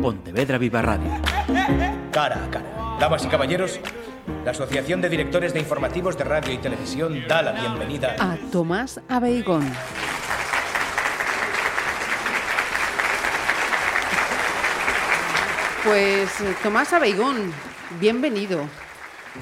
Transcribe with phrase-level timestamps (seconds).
[0.00, 1.10] Pontevedra Viva Radio.
[2.10, 2.96] Cara a cara.
[2.98, 3.80] Damas y caballeros,
[4.44, 9.00] la Asociación de Directores de Informativos de Radio y Televisión da la bienvenida a Tomás
[9.08, 9.70] Abeigón.
[15.84, 16.30] Pues
[16.62, 17.52] Tomás Abeigón,
[18.00, 18.60] bienvenido.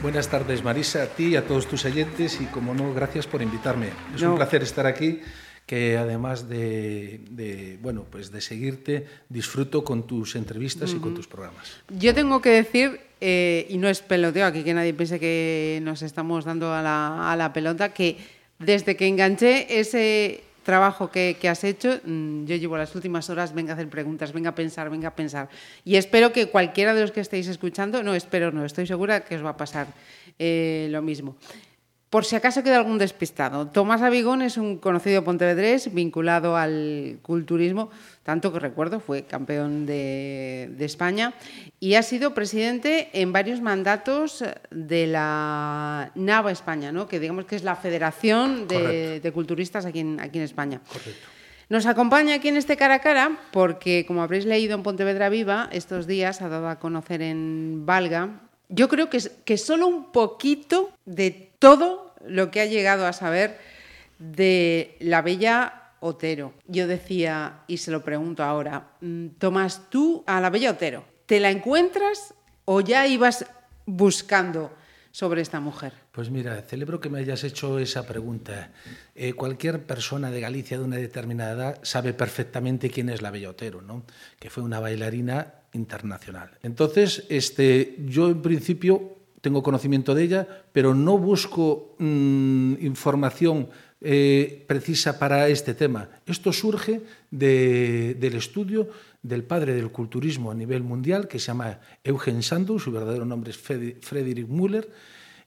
[0.02, 3.42] Buenas tardes, Marisa, a ti y a todos tus oyentes y, como no, gracias por
[3.42, 3.90] invitarme.
[4.14, 4.32] Es no.
[4.32, 5.20] un placer estar aquí
[5.68, 10.96] que además de, de, bueno pues de seguirte disfruto con tus entrevistas uh -huh.
[10.96, 11.76] y con tus programas.
[11.90, 16.00] Yo tengo que decir eh, y no es peloteo aquí que nadie piense que nos
[16.00, 18.16] estamos dando a la, a la pelota que
[18.58, 23.52] desde que enganché ese trabajo que, que, has hecho, mm, yo llevo las últimas horas,
[23.52, 25.48] venga a hacer preguntas, venga a pensar, venga a pensar.
[25.84, 29.36] Y espero que cualquiera de los que estéis escuchando, no espero, no, estoy segura que
[29.36, 29.86] os va a pasar
[30.38, 31.36] eh, lo mismo.
[32.10, 37.90] Por si acaso queda algún despistado, Tomás Abigón es un conocido pontevedrés vinculado al culturismo,
[38.22, 41.34] tanto que recuerdo fue campeón de, de, España
[41.80, 47.08] y ha sido presidente en varios mandatos de la NAVA España, ¿no?
[47.08, 50.80] que digamos que es la Federación de, de Culturistas aquí en, aquí en España.
[50.88, 51.28] Correcto.
[51.68, 55.68] Nos acompaña aquí en este cara a cara porque, como habréis leído en Pontevedra Viva,
[55.70, 60.90] estos días ha dado a conocer en Valga, yo creo que, que solo un poquito
[61.04, 63.58] de todo lo que ha llegado a saber
[64.18, 66.54] de la bella Otero.
[66.66, 71.40] Yo decía, y se lo pregunto ahora, mm, Tomás, tú a la bella Otero, ¿te
[71.40, 73.46] la encuentras o ya ibas
[73.86, 74.72] buscando
[75.10, 75.92] sobre esta mujer?
[76.12, 78.70] Pues mira, celebro que me hayas hecho esa pregunta.
[79.14, 83.50] Eh, cualquier persona de Galicia de una determinada edad sabe perfectamente quién es la Bella
[83.50, 84.04] Otero, ¿no?
[84.38, 86.50] que fue una bailarina internacional.
[86.62, 89.17] Entonces, este, yo en principio
[89.48, 93.70] tengo conocimiento de ella, pero no busco mmm, información
[94.02, 96.10] eh, precisa para este tema.
[96.26, 98.90] Esto surge de, del estudio
[99.22, 103.52] del padre del culturismo a nivel mundial, que se llama Eugen Sandu, su verdadero nombre
[103.52, 104.86] es Frederick Müller,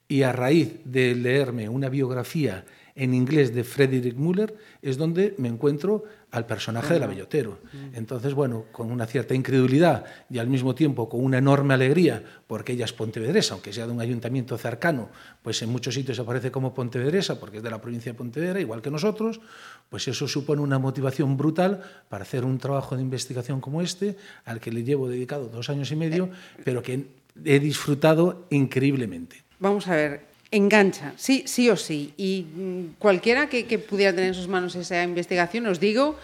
[0.07, 5.47] y a raíz de leerme una biografía en inglés de Frederick Müller, es donde me
[5.47, 7.59] encuentro al personaje de la Bellotero.
[7.93, 12.73] Entonces, bueno, con una cierta incredulidad y al mismo tiempo con una enorme alegría, porque
[12.73, 15.09] ella es pontevedresa, aunque sea de un ayuntamiento cercano,
[15.41, 18.81] pues en muchos sitios aparece como pontevedresa, porque es de la provincia de Pontevedra, igual
[18.81, 19.41] que nosotros,
[19.89, 24.15] pues eso supone una motivación brutal para hacer un trabajo de investigación como este,
[24.45, 26.29] al que le llevo dedicado dos años y medio,
[26.63, 27.07] pero que
[27.43, 29.43] he disfrutado increíblemente.
[29.59, 32.13] Vamos a ver, engancha, sí, sí o sí.
[32.17, 36.17] Y mm, cualquiera que, pudiera tener en sus manos esa investigación, os digo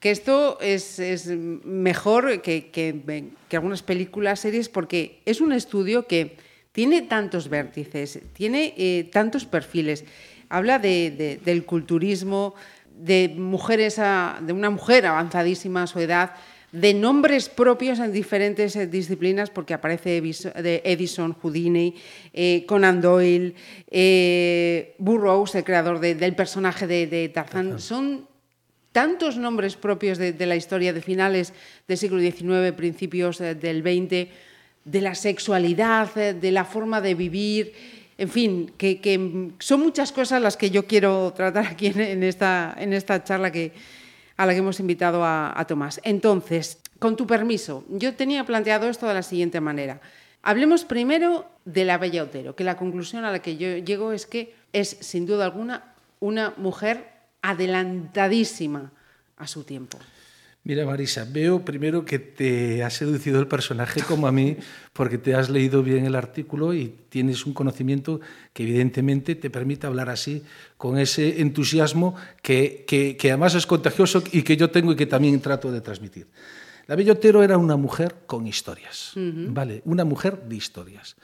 [0.00, 6.36] que esto es, mejor que, algunas películas, series, porque es un estudio que
[6.72, 10.04] tiene tantos vértices, tiene eh, tantos perfiles.
[10.48, 12.54] Habla de, de, del culturismo,
[12.98, 16.34] de mujeres, de una mujer avanzadísima a su edad,
[16.72, 21.94] de nombres propios en diferentes eh, disciplinas, porque aparece Edison, Houdini,
[22.32, 23.54] eh, Conan Doyle,
[23.90, 27.78] eh, Burroughs, el creador de, del personaje de, de Tarzán.
[27.80, 28.26] Son
[28.92, 31.54] tantos nombres propios de, de, la historia de finales
[31.86, 34.28] del siglo XIX, principios del XX,
[34.84, 37.72] de la sexualidad, de la forma de vivir,
[38.16, 42.22] en fin, que, que, son muchas cosas las que yo quiero tratar aquí en, en,
[42.22, 43.72] esta, en esta charla que,
[44.38, 46.00] a la que hemos invitado a, Tomás.
[46.04, 50.00] Entonces, con tu permiso, yo tenía planteado esto de la siguiente manera.
[50.42, 54.26] Hablemos primero de la Bella Otero, que la conclusión a la que yo llego es
[54.26, 57.10] que es, sin duda alguna, una mujer
[57.42, 58.92] adelantadísima
[59.36, 59.98] a su tiempo.
[60.68, 64.58] Mira, Marisa, veo primero que te ha seducido el personaje como a mí,
[64.92, 68.20] porque te has leído bien el artículo y tienes un conocimiento
[68.52, 70.44] que evidentemente te permite hablar así,
[70.76, 75.06] con ese entusiasmo que, que, que además es contagioso y que yo tengo y que
[75.06, 76.26] también trato de transmitir.
[76.86, 79.54] La Bellotero era una mujer con historias, uh -huh.
[79.54, 79.80] ¿vale?
[79.86, 81.16] Una mujer de historias.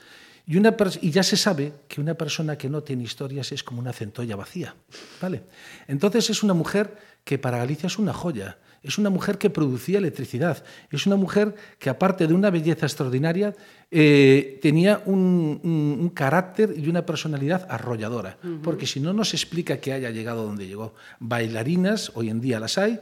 [0.47, 3.79] Y, una y ya se sabe que una persona que no tiene historias es como
[3.79, 4.73] una centolla vacía,
[5.21, 5.43] ¿vale?
[5.87, 9.97] Entonces es una mujer que para Galicia es una joya, es una mujer que producía
[9.97, 13.53] electricidad, es una mujer que aparte de una belleza extraordinaria,
[13.91, 18.61] eh, tenía un, un, un, carácter y una personalidad arrolladora, uh -huh.
[18.61, 20.93] porque si no nos explica que haya llegado donde llegó.
[21.19, 22.99] Bailarinas, hoy en día las hay,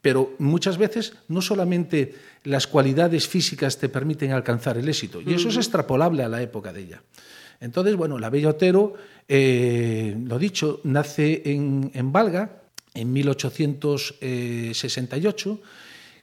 [0.00, 2.14] pero muchas veces no solamente
[2.44, 6.72] las cualidades físicas te permiten alcanzar el éxito, y eso es extrapolable a la época
[6.72, 7.02] de ella.
[7.60, 8.94] Entonces, bueno, la Bella Otero,
[9.28, 12.59] eh, lo dicho, nace en, en Valga,
[12.94, 15.60] en 1868.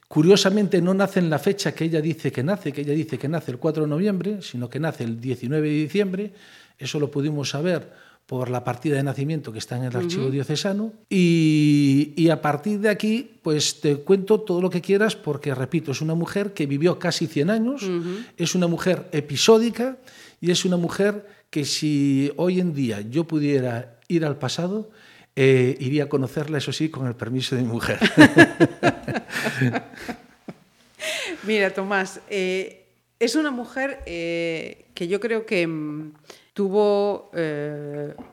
[0.08, 3.28] Curiosamente no nace en la fecha que ella dice que nace, que ella dice que
[3.28, 6.32] nace el 4 de noviembre, sino que nace el 19 de diciembre.
[6.78, 10.92] Eso lo pudimos saber por la partida de nacimiento que está en el archivo diocesano
[11.08, 15.92] y, y, a partir de aquí pues te cuento todo lo que quieras porque repito
[15.92, 17.90] es una mujer que vivió casi 100 años
[18.36, 19.96] es una mujer episódica
[20.42, 24.90] y es una mujer que si hoy en día yo pudiera ir al pasado
[25.40, 27.96] eh, iría a conocerla eso sí con el permiso de mi mujer
[31.44, 32.86] mira Tomás eh,
[33.20, 36.12] es una mujer eh, que yo creo que mm,
[36.54, 37.30] tuvo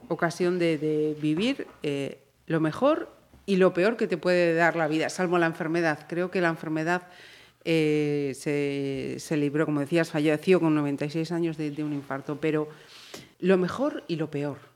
[0.08, 1.68] ocasión de, vivir
[2.48, 3.12] lo mejor
[3.46, 6.08] y lo peor que te puede dar la vida, salvo la enfermedad.
[6.10, 7.04] Creo que la enfermedad
[7.64, 12.68] se, se, libró, como decías, falleció con 96 años de un infarto, pero
[13.40, 14.75] lo mejor y lo peor.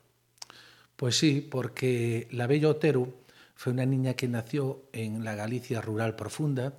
[1.00, 3.08] Pues sí, porque la Bella Otero
[3.56, 6.74] fue una niña que nació en la Galicia rural profunda.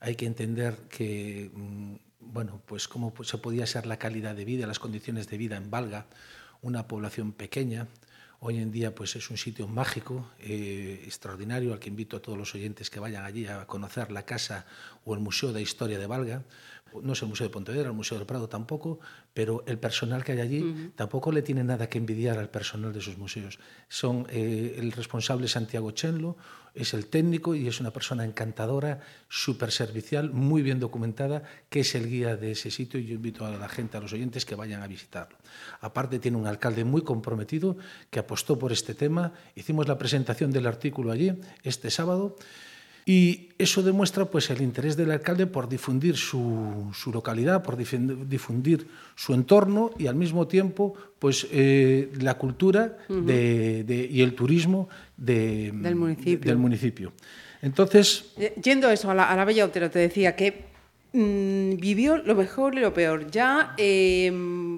[0.00, 4.66] Hay que entender que mm, bueno, pues cómo se podía ser la calidad de vida,
[4.66, 6.06] las condiciones de vida en Valga,
[6.62, 7.86] una población pequeña.
[8.40, 12.36] Hoy en día pues es un sitio mágico, eh, extraordinario, al que invito a todos
[12.36, 14.66] los oyentes que vayan allí a conocer la casa
[15.04, 16.42] o el Museo de Historia de Valga.
[17.02, 19.00] No es el Museo de Pontevedra, el Museo del Prado tampoco,
[19.32, 20.92] pero el personal que hay allí uh -huh.
[20.94, 23.58] tampoco le tiene nada que envidiar al personal de esos museos.
[23.88, 26.36] Son eh, el responsable Santiago Chenlo,
[26.74, 31.94] es el técnico y es una persona encantadora, súper servicial, muy bien documentada, que es
[31.94, 34.54] el guía de ese sitio y yo invito a la gente, a los oyentes, que
[34.54, 35.36] vayan a visitarlo.
[35.80, 37.76] Aparte tiene un alcalde muy comprometido
[38.10, 39.32] que apostó por este tema.
[39.54, 41.32] Hicimos la presentación del artículo allí
[41.62, 42.36] este sábado
[43.06, 48.86] y eso demuestra pues, el interés del alcalde por difundir su, su localidad, por difundir
[49.14, 53.24] su entorno y al mismo tiempo pues, eh, la cultura uh -huh.
[53.24, 56.48] de, de, y el turismo de, del, municipio.
[56.48, 57.12] del municipio.
[57.62, 58.32] Entonces...
[58.62, 60.69] Yendo a eso, a la, a la Bella Otero, te decía que
[61.12, 64.32] mmm, vivió lo mejor y lo peor, ya eh,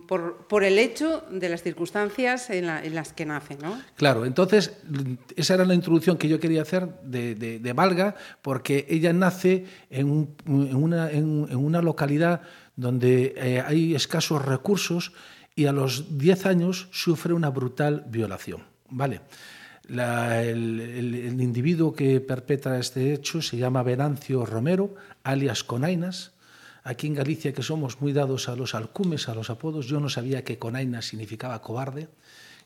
[0.06, 3.80] por, por, el hecho de las circunstancias en, la, en, las que nace, ¿no?
[3.96, 4.78] Claro, entonces
[5.36, 10.10] esa era la introducción que yo quería hacer de, de, Valga, porque ella nace en,
[10.10, 12.42] un, en, una, en, una, localidad
[12.76, 15.12] donde eh, hay escasos recursos
[15.54, 19.20] y a los 10 años sufre una brutal violación, ¿vale?
[19.88, 24.94] La, el, el, el, individuo que perpetra este hecho se llama Venancio Romero,
[25.24, 26.32] alias Conainas.
[26.84, 30.08] Aquí en Galicia, que somos muy dados a los alcumes, a los apodos, yo no
[30.08, 32.08] sabía que Conainas significaba cobarde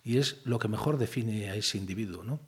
[0.04, 2.22] y es lo que mejor define a ese individuo.
[2.22, 2.40] ¿no?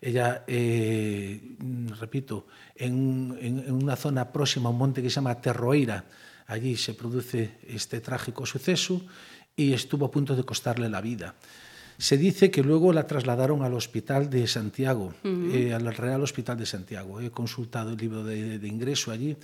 [0.00, 1.56] Ella, eh,
[2.00, 6.06] repito, en, en, en, una zona próxima a un monte que se llama Terroeira,
[6.46, 9.02] allí se produce este trágico suceso
[9.54, 11.34] y estuvo a punto de costarle la vida.
[11.98, 15.54] Se dice que luego la trasladaron al Hospital de Santiago, uh -huh.
[15.54, 17.20] eh, al Real Hospital de Santiago.
[17.20, 19.36] He consultado el libro de, de, ingreso allí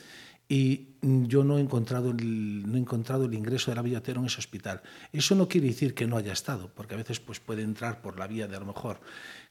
[0.49, 4.27] y yo no he, encontrado el, no he encontrado el ingreso de la Villatero en
[4.27, 4.81] ese hospital.
[5.13, 8.19] Eso no quiere decir que no haya estado, porque a veces pues, puede entrar por
[8.19, 8.99] la vía de a lo mejor,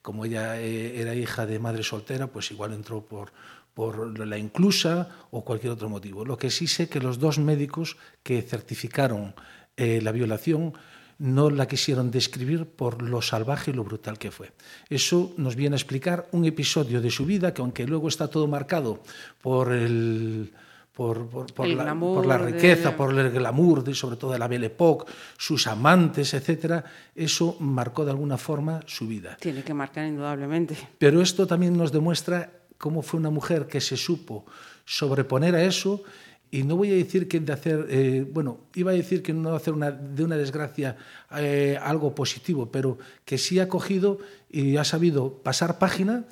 [0.02, 3.32] como ella eh, era hija de madre soltera, pues igual entró por,
[3.76, 6.26] por la inclusa o cualquier otro motivo.
[6.26, 9.36] Lo que sí sé que los dos médicos que certificaron
[9.76, 10.74] eh, la violación
[11.20, 14.52] no la quisieron describir por lo salvaje y lo brutal que fue.
[14.90, 18.48] Eso nos viene a explicar un episodio de su vida que aunque luego está todo
[18.48, 19.02] marcado
[19.42, 20.52] por el,
[20.94, 22.96] por, por, por, la, por, la, riqueza, de...
[22.96, 26.84] por el glamour, de, sobre todo de la Belle Époque, sus amantes, etcétera,
[27.16, 29.38] eso marcó de alguna forma su vida.
[29.40, 30.78] Tiene que marcar indudablemente.
[30.98, 34.46] Pero esto también nos demuestra cómo fue una mujer que se supo
[34.86, 36.04] sobreponer a eso
[36.50, 39.54] y no voy a decir que de hacer, eh, bueno, iba a decir que no
[39.54, 40.96] hacer una, de una desgracia
[41.36, 46.26] eh, algo positivo, pero que sí ha cogido y ha sabido pasar página.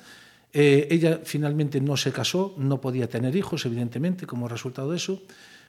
[0.52, 5.22] Eh, ella finalmente no se casó, no podía tener hijos, evidentemente, como resultado de eso,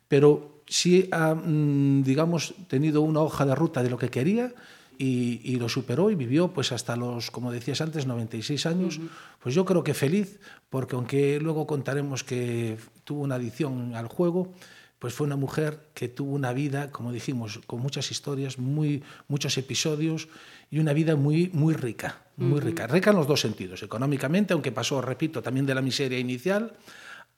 [0.08, 4.54] pero sí ha, mm, digamos, tenido una hoja de ruta de lo que quería,
[4.98, 8.98] y, y, lo superó y vivió pues hasta los, como decías antes, 96 años.
[8.98, 9.10] Uh -huh.
[9.40, 10.40] Pues yo creo que feliz,
[10.70, 14.54] porque aunque luego contaremos que tuvo una adicción al juego,
[15.00, 19.58] pues fue una mujer que tuvo una vida, como dijimos, con muchas historias, muy, muchos
[19.58, 20.28] episodios
[20.72, 22.64] y una vida muy, muy rica, muy uh -huh.
[22.64, 22.88] rica.
[22.88, 26.74] Rica en los dos sentidos, económicamente, aunque pasó, repito, también de la miseria inicial,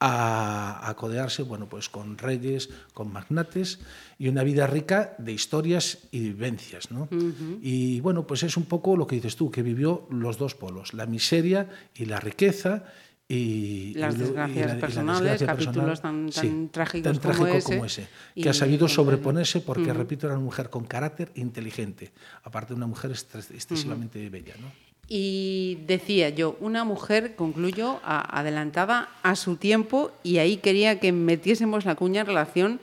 [0.00, 3.78] a, a codearse bueno, pues con reyes, con magnates
[4.18, 6.90] y una vida rica de historias y vivencias.
[6.90, 7.02] ¿no?
[7.10, 7.58] Uh -huh.
[7.62, 10.94] Y bueno, pues es un poco lo que dices tú, que vivió los dos polos,
[10.94, 12.84] la miseria y la riqueza.
[13.32, 17.12] Y, las desgracias y la, personales, y la desgracia capítulos personal, tan, tan sí, trágicos
[17.12, 19.98] tan trágico como ese, como ese que ha sabido sobreponerse porque, uh -huh.
[19.98, 22.10] repito, era una mujer con carácter inteligente,
[22.42, 24.30] aparte de una mujer excesivamente uh -huh.
[24.32, 24.54] bella.
[24.60, 24.89] ¿no?
[25.12, 31.10] Y decía yo, una mujer, concluyo, a, adelantada a su tiempo, y ahí quería que
[31.10, 32.80] metiésemos la cuña en relación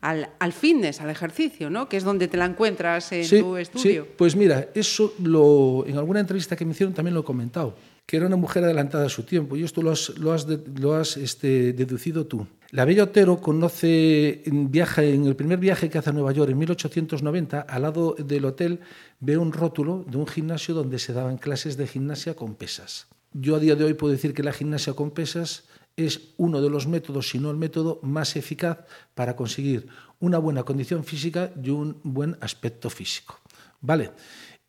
[0.00, 1.88] al, al, fitness, al ejercicio, ¿no?
[1.88, 4.04] Que es donde te la encuentras en tu estudio.
[4.04, 7.76] Sí, pues mira, eso lo, en alguna entrevista que me hicieron también lo he comentado,
[8.04, 10.94] que era una mujer adelantada a su tiempo, y esto lo has, lo has, lo
[10.94, 12.44] has este, deducido tú.
[12.70, 16.58] La Bella Otero conoce, viaja en el primer viaje que hace a Nueva York en
[16.58, 18.80] 1890, al lado del hotel
[19.20, 23.06] ve un rótulo de un gimnasio donde se daban clases de gimnasia con pesas.
[23.32, 25.64] Yo a día de hoy puedo decir que la gimnasia con pesas
[25.96, 28.80] es uno de los métodos, si no el método más eficaz
[29.14, 29.88] para conseguir
[30.20, 33.40] una buena condición física y un buen aspecto físico.
[33.80, 34.10] ¿Vale?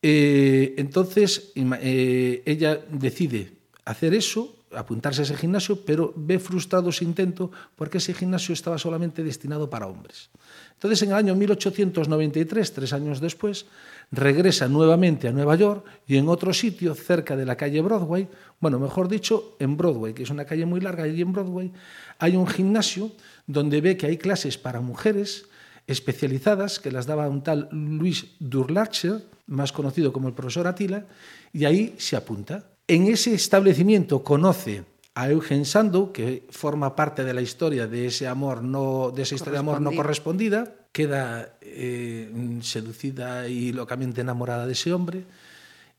[0.01, 3.51] Eh, entonces, eh, ella decide
[3.83, 8.77] hacer eso, apuntarse a ese gimnasio, pero ve frustrado su intento porque ese gimnasio estaba
[8.77, 10.29] solamente destinado para hombres.
[10.73, 13.65] Entonces, en el año 1893, tres años después,
[14.11, 18.27] regresa nuevamente a Nueva York y en otro sitio, cerca de la calle Broadway,
[18.59, 21.71] bueno, mejor dicho, en Broadway, que es una calle muy larga, y en Broadway
[22.17, 23.11] hay un gimnasio
[23.47, 25.45] donde ve que hay clases para mujeres
[25.87, 31.05] especializadas, que las daba un tal Luis Durlacher, más conocido como el profesor Atila,
[31.51, 32.63] y ahí se apunta.
[32.89, 38.27] En ese establecimiento conoce a Eugen Sandow, que forma parte de la historia de ese
[38.27, 44.65] amor no, de esa historia de amor no correspondida, queda eh, seducida y locamente enamorada
[44.65, 45.25] de ese hombre,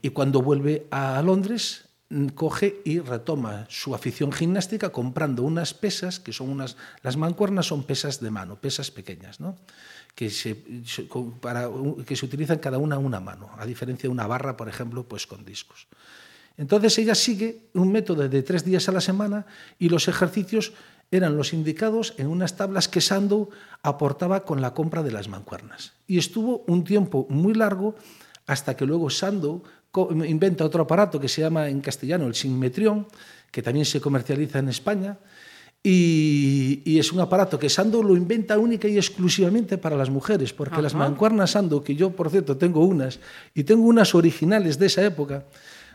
[0.02, 1.85] y cuando vuelve a Londres
[2.35, 7.85] coge y retoma su afición gimnástica comprando unas pesas que son unas las mancuernas son
[7.85, 9.54] pesas de mano pesas pequeñas ¿no?
[10.16, 10.56] que se
[11.40, 11.70] para,
[12.04, 15.28] que se utilizan cada una una mano a diferencia de una barra por ejemplo pues
[15.28, 15.87] con discos
[16.61, 19.47] entonces ella sigue un método de tres días a la semana
[19.79, 20.75] y los ejercicios
[21.11, 23.49] eran los indicados en unas tablas que Sandow
[23.83, 25.95] aportaba con la compra de las mancuernas.
[26.07, 27.95] Y estuvo un tiempo muy largo
[28.47, 29.62] hasta que luego Sandow
[30.26, 33.07] inventa otro aparato que se llama en castellano el Sinmetrión,
[33.50, 35.17] que también se comercializa en España,
[35.83, 40.52] y, y, es un aparato que Sandow lo inventa única y exclusivamente para las mujeres,
[40.52, 40.83] porque Ajá.
[40.83, 43.19] las mancuernas Sandow, que yo por cierto tengo unas,
[43.55, 45.47] y tengo unas originales de esa época,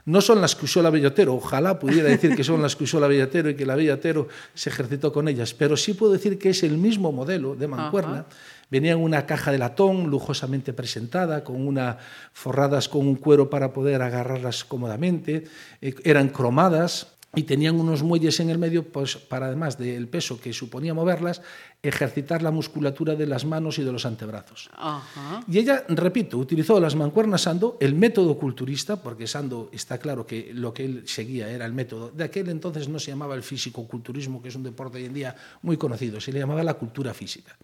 [0.06, 3.00] no son las que usó la Bellotero, ojalá pudiera decir que son las que usó
[3.00, 6.50] la Bellotero y que la Bellotero se ejercitó con ellas, pero sí puedo decir que
[6.50, 8.20] es el mismo modelo de mancuerna.
[8.20, 8.26] Ajá.
[8.70, 12.00] Venía en una caja de latón lujosamente presentada, con una
[12.34, 15.44] forradas con un cuero para poder agarrarlas cómodamente,
[15.82, 20.40] eh, eran cromadas, y tenían unos muelles en el medio pues, para, además del peso
[20.40, 21.42] que suponía moverlas,
[21.84, 24.70] ejercitar la musculatura de las manos y de los antebrazos.
[24.74, 25.44] Ajá.
[25.48, 30.52] Y ella, repito, utilizó las mancuernas Sando, el método culturista, porque Sando está claro que
[30.54, 32.10] lo que él seguía era el método.
[32.10, 35.36] De aquel entonces no se llamaba el físico-culturismo, que es un deporte hoy en día
[35.62, 37.56] muy conocido, se le llamaba la cultura física.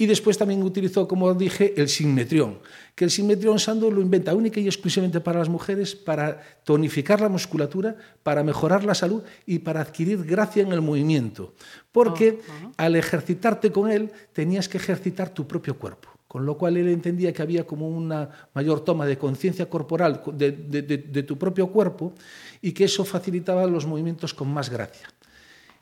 [0.00, 2.60] Y después también utilizó, como dije, el sinmetrión,
[2.94, 7.28] que el sinmetrión Sando lo inventa única y exclusivamente para las mujeres, para tonificar la
[7.28, 11.54] musculatura, para mejorar la salud y para adquirir gracia en el movimiento.
[11.90, 12.72] Porque uh -huh.
[12.76, 16.08] al ejercitarte con él, tenías que ejercitar tu propio cuerpo.
[16.28, 20.52] Con lo cual él entendía que había como una mayor toma de conciencia corporal de,
[20.52, 22.12] de, de, de tu propio cuerpo
[22.60, 25.08] y que eso facilitaba los movimientos con más gracia.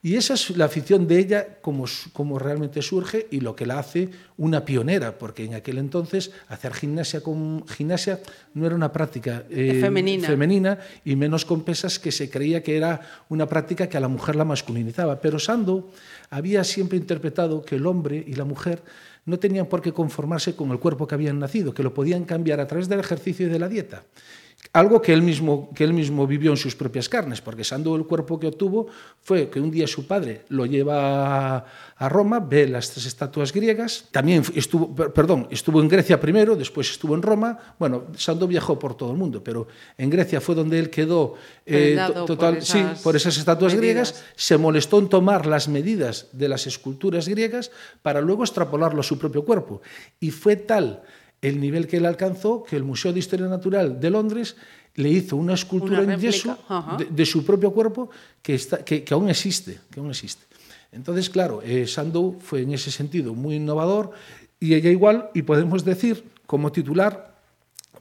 [0.07, 3.81] Y esa es la afición de ella como, como, realmente surge y lo que la
[3.81, 8.21] hace una pionera, porque en aquel entonces hacer gimnasia con gimnasia
[8.55, 10.29] no era una práctica eh, femenina.
[10.29, 10.79] femenina.
[11.05, 14.37] y menos con pesas que se creía que era una práctica que a la mujer
[14.37, 15.21] la masculinizaba.
[15.21, 15.91] Pero Sando
[16.31, 18.85] había siempre interpretado que el hombre y la mujer
[19.25, 22.61] no tenían por qué conformarse con el cuerpo que habían nacido, que lo podían cambiar
[22.61, 24.05] a través del ejercicio y de la dieta
[24.73, 28.05] algo que él, mismo, que él mismo vivió en sus propias carnes, porque Sando el
[28.05, 28.89] cuerpo que obtuvo
[29.23, 31.65] fue que un día su padre lo lleva
[31.97, 36.91] a Roma, ve las tres estatuas griegas, también estuvo, perdón, estuvo en Grecia primero, después
[36.91, 40.79] estuvo en Roma, bueno, Sando viajó por todo el mundo, pero en Grecia fue donde
[40.79, 41.35] él quedó
[41.65, 44.13] eh, total, por sí, por esas estatuas medidas.
[44.13, 47.71] griegas, se molestó en tomar las medidas de las esculturas griegas
[48.03, 49.81] para luego extrapolarlo a su propio cuerpo,
[50.21, 51.03] y fue tal
[51.49, 54.57] el nivel que él alcanzó que el Museo de Historia Natural de Londres
[54.97, 56.59] le hizo una escultura una en yeso
[56.99, 58.11] de, de, su propio cuerpo
[58.43, 60.43] que, está, que, que, aún existe, que aún existe.
[60.91, 64.13] Entonces, claro, eh, Sandow fue en ese sentido muy innovador
[64.59, 67.37] y ella igual, y podemos decir como titular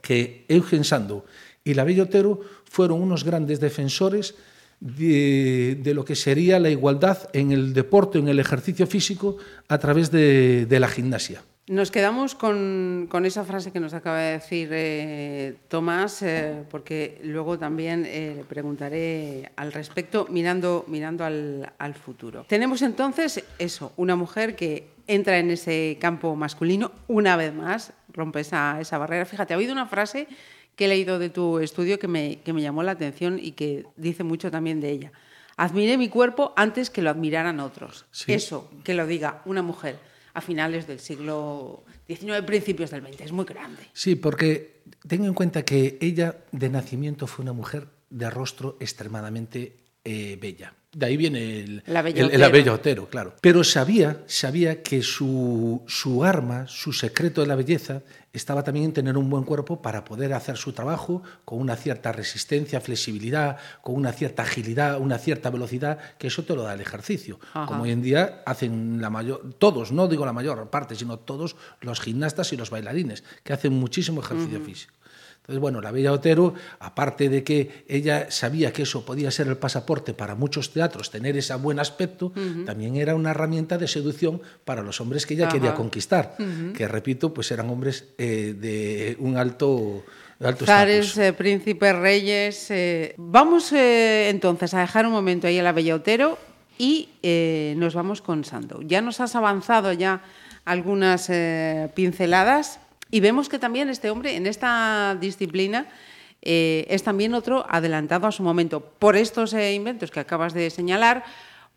[0.00, 1.24] que Eugen Sandow
[1.62, 4.34] y la Bellotero fueron unos grandes defensores
[4.80, 9.36] de, de, lo que sería la igualdad en el deporte, en el ejercicio físico
[9.68, 11.42] a través de, de la gimnasia.
[11.68, 17.18] Nos quedamos con, con, esa frase que nos acaba de decir eh, Tomás, eh, porque
[17.24, 22.44] luego también eh, le preguntaré al respecto mirando, mirando al, al, futuro.
[22.48, 28.40] Tenemos entonces eso, una mujer que entra en ese campo masculino una vez más, rompe
[28.42, 29.24] esa, esa barrera.
[29.24, 30.28] Fíjate, ha habido una frase
[30.76, 33.86] que he leído de tu estudio que me, que me llamó la atención y que
[33.96, 35.12] dice mucho también de ella.
[35.56, 38.06] Admiré mi cuerpo antes que lo admiraran otros.
[38.12, 38.32] Sí.
[38.34, 39.98] Eso, que lo diga una mujer
[40.36, 43.22] a finales del siglo XIX, principios del XX.
[43.22, 43.82] Es muy grande.
[43.94, 49.78] Sí, porque tengo en cuenta que ella de nacimiento fue una mujer de rostro extremadamente
[50.04, 50.74] eh, bella.
[50.96, 51.82] De ahí viene el,
[52.22, 52.52] el- el Otero.
[52.52, 53.34] bello Otero, claro.
[53.42, 58.00] Pero sabía, sabía que su, su arma, su secreto de la belleza,
[58.32, 62.12] estaba también en tener un buen cuerpo para poder hacer su trabajo con una cierta
[62.12, 66.80] resistencia, flexibilidad, con una cierta agilidad, una cierta velocidad, que eso te lo da el
[66.80, 67.38] ejercicio.
[67.52, 67.66] Ajá.
[67.66, 71.56] Como hoy en día hacen la mayor, todos, no digo la mayor parte, sino todos
[71.82, 74.94] los gimnastas y los bailarines, que hacen muchísimo ejercicio físico.
[75.46, 79.56] Entonces, bueno, la Bella Otero, aparte de que ella sabía que eso podía ser el
[79.56, 82.32] pasaporte para muchos teatros, tener ese buen aspecto,
[82.64, 85.54] también era una herramienta de seducción para los hombres que ella Ajá.
[85.54, 86.36] quería conquistar,
[86.74, 90.02] que repito, pues eran hombres eh, de un alto,
[90.64, 92.70] Zares, eh, príncipes, reyes.
[92.70, 96.38] eh, Vamos eh, entonces a dejar un momento ahí a la Bella Otero
[96.76, 97.08] y
[97.76, 98.82] nos vamos con Sandow.
[98.82, 100.22] Ya nos has avanzado ya
[100.64, 101.30] algunas
[101.94, 105.86] pinceladas y vemos que también este hombre en esta disciplina
[106.42, 110.70] eh, es también otro adelantado a su momento por estos eh, inventos que acabas de
[110.70, 111.24] señalar,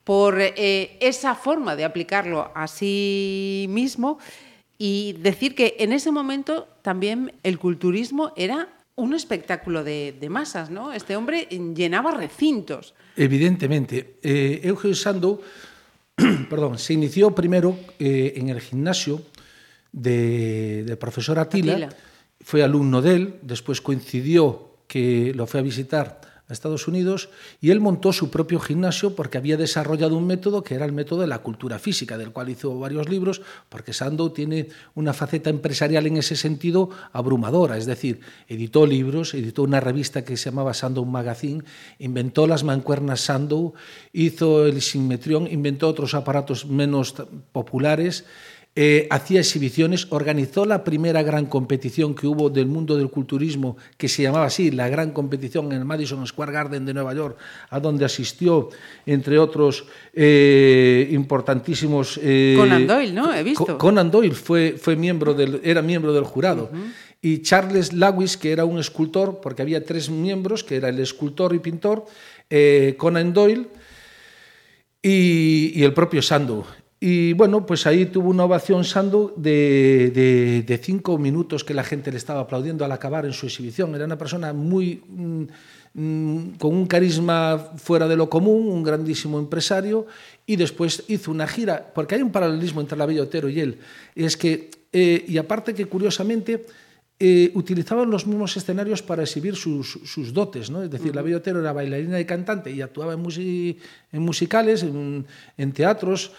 [0.04, 4.20] por eh, esa forma de aplicarlo a sí mismo
[4.78, 10.92] y decir que en ese momento también el culturismo era un espectáculo de, masas, ¿no?
[10.94, 12.94] Este hombre llenaba recintos.
[13.16, 15.42] Evidentemente, Eugenio Sandow
[16.50, 19.22] perdón, se inició primero en el gimnasio
[19.92, 21.90] de- del profesor Atila, Atila.
[22.42, 27.30] fue alumno de él, después coincidió que lo fue a visitar a Estados Unidos
[27.62, 31.22] y él montó su propio gimnasio porque había desarrollado un método que era el método
[31.22, 36.08] de la cultura física, del cual hizo varios libros, porque Sandow tiene una faceta empresarial
[36.08, 41.06] en ese sentido abrumadora, es decir, editó libros, editó una revista que se llamaba Sandow
[41.06, 41.64] Magazine,
[42.00, 43.76] inventó las mancuernas Sandow,
[44.12, 47.14] hizo el simetrión, inventó otros aparatos menos
[47.52, 48.26] populares,
[48.76, 54.08] eh, hacía exhibiciones, organizó la primera gran competición que hubo del mundo del culturismo, que
[54.08, 57.38] se llamaba así, la gran competición en el Madison Square Garden de Nueva York,
[57.70, 58.70] a donde asistió,
[59.06, 62.20] entre otros, eh, importantísimos...
[62.24, 63.34] eh, Conan Doyle, ¿no?
[63.34, 63.66] He visto.
[63.66, 66.70] Co- Conan Doyle fue, fue miembro del, era miembro del jurado.
[67.22, 71.54] Y Charles Lawis, que era un escultor, porque había tres miembros, que era el escultor
[71.54, 72.06] y pintor,
[72.98, 73.68] Conan Doyle
[75.02, 76.64] y, y el propio Sandow.
[77.02, 81.84] Y bueno, pues ahí tuvo una ovación Sandow de, de- de cinco minutos que la
[81.84, 83.96] gente le estaba aplaudiendo al acabar en su exhibición.
[83.96, 85.44] Era una persona muy mm,
[85.94, 90.08] mm, con un carisma fuera de lo común, un grandísimo empresario,
[90.46, 93.78] y después hizo una gira, porque hay un paralelismo entre la Bella Otero y él.
[94.14, 96.66] Y es que, eh, y aparte que curiosamente,
[97.22, 100.84] eh, utilizaban los mismos escenarios para exhibir sus, sus dotes, ¿no?
[100.84, 103.78] Es decir, la Bella Otero era bailarina y cantante y actuaba en, musi-
[104.12, 105.26] en musicales, en,
[105.58, 106.32] en teatros,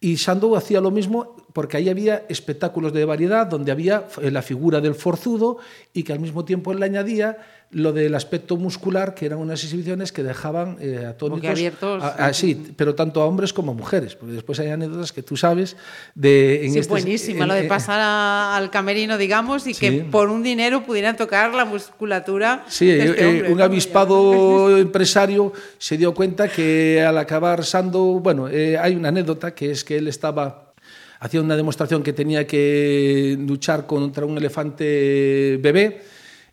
[0.00, 4.42] y Sandow hacía lo mismo porque ahí había espectáculos de variedad donde había eh, la
[4.42, 5.58] figura del forzudo
[5.92, 7.36] y que al mismo tiempo él le añadía
[7.72, 11.40] lo del aspecto muscular, que eran unas exhibiciones que dejaban eh, atónitos.
[11.50, 12.02] Boquiabiertos.
[12.02, 15.22] a- a- sí, pero tanto a hombres como a mujeres, porque después hay anécdotas que
[15.24, 15.76] tú sabes
[16.14, 16.64] de...
[16.64, 19.90] en Sí, este- buenísima, en- lo de en- pasar a- al camerino, digamos, y que
[19.90, 19.98] Sí.
[20.10, 22.64] por un dinero pudieran tocar la musculatura.
[22.68, 28.20] Sí, de este eh, hombre, un avispado empresario se dio cuenta que al acabar Sandow,
[28.20, 30.67] bueno, eh, hay una anécdota que es que él estaba
[31.20, 36.02] hacía una demostración que tenía que luchar contra un elefante bebé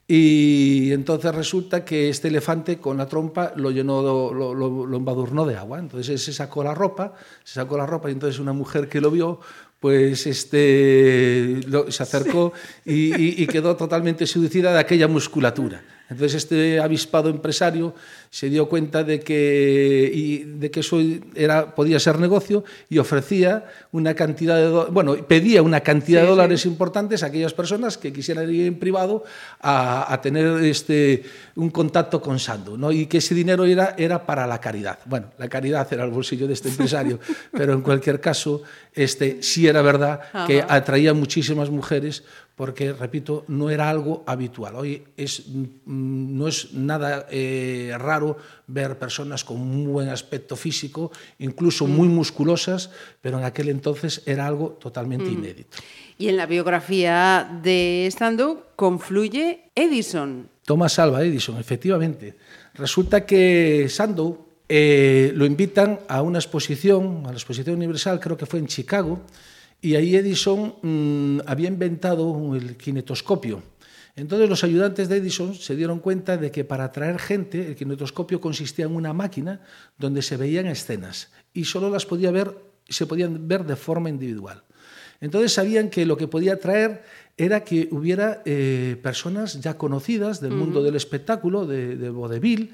[0.07, 5.45] y entonces resulta que este elefante con la trompa lo llenó, lo, lo- lo embadurnó
[5.45, 5.79] de agua.
[5.79, 9.09] Entonces se sacó la ropa, se sacó la ropa y entonces una mujer que lo
[9.09, 9.39] vio
[9.79, 12.53] pues este, lo- se acercó
[12.85, 15.83] y, y- y quedó totalmente seducida de aquella musculatura.
[16.09, 17.95] Entonces este avispado empresario
[18.35, 20.99] se dio cuenta de que, y de que eso
[21.35, 26.65] era, podía ser negocio y ofrecía una cantidad de bueno, pedía una cantidad de dólares
[26.65, 29.23] importantes a aquellas personas que quisieran ir en privado
[29.61, 31.23] a, a tener este,
[31.55, 32.91] un contacto con Sandow, ¿no?
[32.91, 34.99] y que ese dinero era, era para la caridad.
[35.05, 37.21] Bueno, la caridad era el bolsillo de este empresario,
[37.53, 43.69] pero en cualquier caso, este, sí era verdad que atraía muchísimas mujeres porque, repito, no
[43.69, 44.75] era algo habitual.
[44.75, 50.55] Hoy es, mm, no es nada eh, raro raro ver personas con un buen aspecto
[50.55, 52.89] físico, incluso muy musculosas,
[53.21, 55.33] pero en aquel entonces era algo totalmente mm.
[55.33, 55.77] inédito.
[56.17, 60.49] Y en la biografía de Sandow confluye Edison.
[60.65, 62.35] Thomas Alva Edison, efectivamente.
[62.73, 68.45] Resulta que Sandow eh, lo invitan a una exposición, a la exposición universal, creo que
[68.45, 69.21] fue en Chicago,
[69.81, 73.74] y ahí Edison mmm, había inventado el kinetoscopio
[74.15, 78.39] Entonces los ayudantes de Edison se dieron cuenta de que para atraer gente, el kinetoscopio
[78.39, 79.61] consistía en una máquina
[79.97, 82.55] donde se veían escenas y solo las podía ver,
[82.87, 84.63] se podían ver de forma individual.
[85.19, 87.03] Entonces sabían que lo que podía traer
[87.37, 92.73] era que hubiera eh, personas ya conocidas del mundo del espectáculo, de, de vodevil,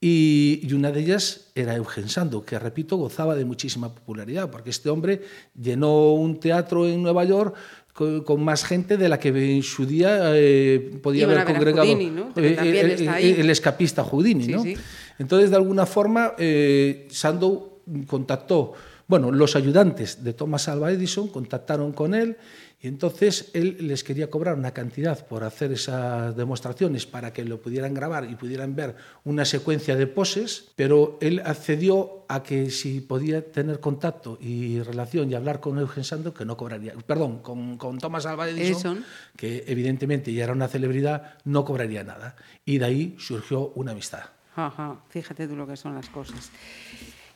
[0.00, 4.68] y, y, una de ellas era Eugen Sando, que repito, gozaba de muchísima popularidad, porque
[4.68, 5.22] este hombre
[5.58, 7.54] llenó un teatro en Nueva York
[7.94, 12.10] con, con más gente de la que en su día eh, podía haber congregado Houdini,
[12.10, 12.32] ¿no?
[12.36, 14.44] Eh, el escapista Houdini.
[14.44, 14.62] Sí, ¿no?
[14.62, 14.76] sí.
[15.18, 17.78] Entonces, de alguna forma, eh, Sandow
[18.08, 18.72] contactó,
[19.06, 22.36] bueno, los ayudantes de Thomas Alva Edison contactaron con él
[22.84, 27.62] y entonces él les quería cobrar una cantidad por hacer esas demostraciones para que lo
[27.62, 28.94] pudieran grabar y pudieran ver
[29.24, 35.30] una secuencia de poses, pero él accedió a que si podía tener contacto y relación
[35.30, 39.04] y hablar con Eugen Sandow, que no cobraría, perdón, con, con Thomas Alva Edison, Edison.
[39.34, 42.36] que evidentemente ya era una celebridad, no cobraría nada.
[42.66, 44.24] Y de ahí surgió una amistad.
[44.56, 46.50] Ajá, fíjate tú lo que son las cosas.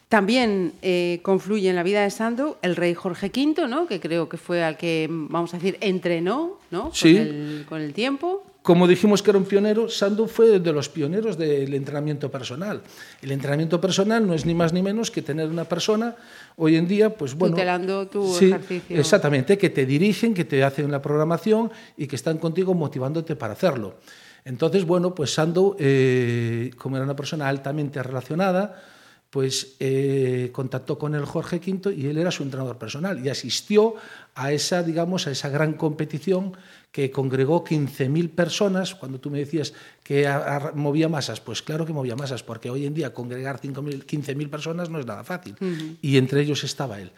[0.08, 3.86] También eh, confluye en la vida de Sandow el rey Jorge V, ¿no?
[3.86, 6.90] que creo que fue al que, vamos a decir, entrenó ¿no?
[6.94, 7.14] Sí.
[7.14, 8.42] con, el, con el tiempo.
[8.62, 12.82] Como dijimos que era un pionero, Sandow fue de los pioneros del entrenamiento personal.
[13.22, 16.16] El entrenamiento personal no es ni más ni menos que tener una persona
[16.56, 18.98] hoy en día, pues bueno, Tutelando tu sí, ejercicio.
[18.98, 23.52] exactamente, que te dirigen, que te hacen la programación y que están contigo motivándote para
[23.52, 23.96] hacerlo.
[24.44, 28.82] Entonces, bueno, pues Sandow, eh, como era una persona altamente relacionada,
[29.30, 33.94] pues eh, contactó con el Jorge V y él era su entrenador personal y asistió
[34.38, 36.52] a esa, digamos, a esa gran competición
[36.92, 38.94] que congregó 15.000 personas.
[38.94, 40.26] Cuando tú me decías que
[40.74, 44.88] movía masas, pues claro que movía masas, porque hoy en día congregar 5.000, 15.000 personas
[44.88, 45.54] no es nada fácil.
[46.00, 47.12] Y entre ellos estaba él.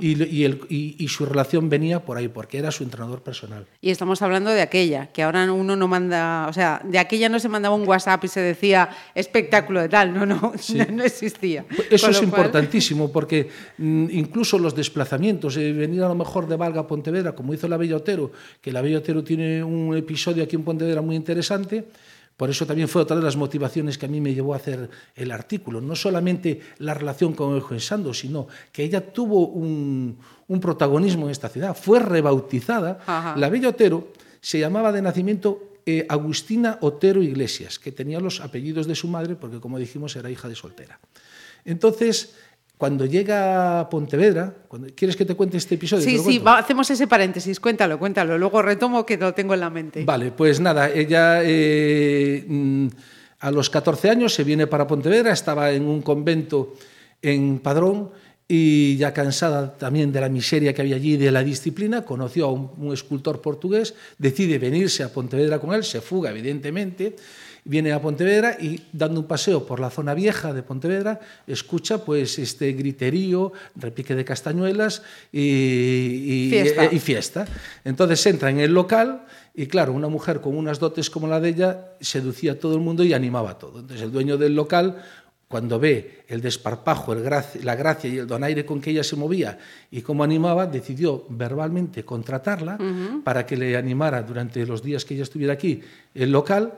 [0.00, 3.64] Y, y el- y- y su relación venía por ahí, porque era su entrenador personal.
[3.80, 7.38] Y estamos hablando de aquella, que ahora uno no manda, o sea, de aquella no
[7.40, 11.64] se mandaba un WhatsApp y se decía espectáculo de tal, no, no, no, no existía.
[11.90, 16.56] Eso es cual- importantísimo porque mm, incluso los desplazamientos, eh, venir a lo mejor de
[16.64, 20.42] Valga a Pontevedra, como hizo la Bella Otero, que la Bella Otero tiene un episodio
[20.42, 21.84] aquí en Pontevedra muy interesante,
[22.36, 24.90] por eso también fue otra de las motivaciones que a mí me llevó a hacer
[25.14, 25.80] el artículo.
[25.80, 31.30] No solamente la relación con Eugen Sando, sino que ella tuvo un, un protagonismo en
[31.30, 31.76] esta ciudad.
[31.76, 32.98] Fue rebautizada.
[33.06, 33.36] Ajá.
[33.36, 34.08] La Bella Otero
[34.40, 39.36] se llamaba de nacimiento eh, Agustina Otero Iglesias, que tenía los apellidos de su madre,
[39.36, 40.98] porque como dijimos era hija de soltera.
[41.64, 42.34] Entonces,
[42.76, 46.04] cuando llega a Pontevedra, cuando, ¿quieres que te cuente este episodio?
[46.04, 49.60] ¿Te Sí, sí, va- hacemos ese paréntesis, cuéntalo, cuéntalo, luego retomo que lo tengo en
[49.60, 50.04] la mente.
[50.04, 52.88] Vale, pues nada, ella eh, mm,
[53.40, 56.74] a los 14 años se viene para Pontevedra, estaba en un convento
[57.22, 58.10] en Padrón
[58.46, 62.52] y ya cansada también de la miseria que había allí de la disciplina, conoció a
[62.52, 67.16] un, un escultor portugués, decide venirse a Pontevedra con él, se fuga evidentemente,
[67.64, 72.38] viene a Pontevedra y dando un paseo por la zona vieja de Pontevedra, escucha pues
[72.38, 76.84] este griterío, repique de castañuelas y, y- Fiesta.
[76.92, 77.46] y fiesta.
[77.84, 79.24] Entonces entra en el local
[79.54, 82.80] y claro, una mujer con unas dotes como la de ella seducía a todo el
[82.80, 83.80] mundo y animaba a todo.
[83.80, 85.02] Entonces el dueño del local,
[85.48, 89.14] cuando ve el desparpajo, el gracia- la gracia y el donaire con que ella se
[89.14, 89.58] movía
[89.90, 92.78] y cómo animaba, decidió verbalmente contratarla
[93.22, 95.80] para que le animara durante los días que ella estuviera aquí
[96.14, 96.72] el local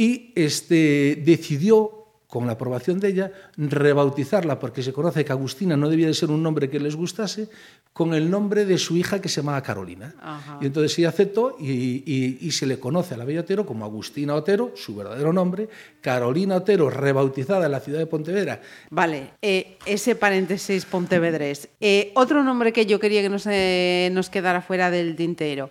[0.00, 5.88] y este, decidió con la aprobación de ella, rebautizarla, porque se conoce que Agustina no
[5.88, 7.48] debía de ser un nombre que les gustase,
[7.92, 10.14] con el nombre de su hija que se llamaba Carolina.
[10.22, 10.58] Ajá.
[10.62, 11.72] Y entonces ella aceptó y,
[12.06, 15.68] y- y se le conoce a la Bella Otero como Agustina Otero, su verdadero nombre,
[16.00, 18.62] Carolina Otero, rebautizada en la ciudad de Pontevedra.
[18.90, 21.68] Vale, eh, ese paréntesis pontevedrés.
[21.80, 25.70] Eh, otro nombre que yo quería que no se nos quedara fuera del tintero.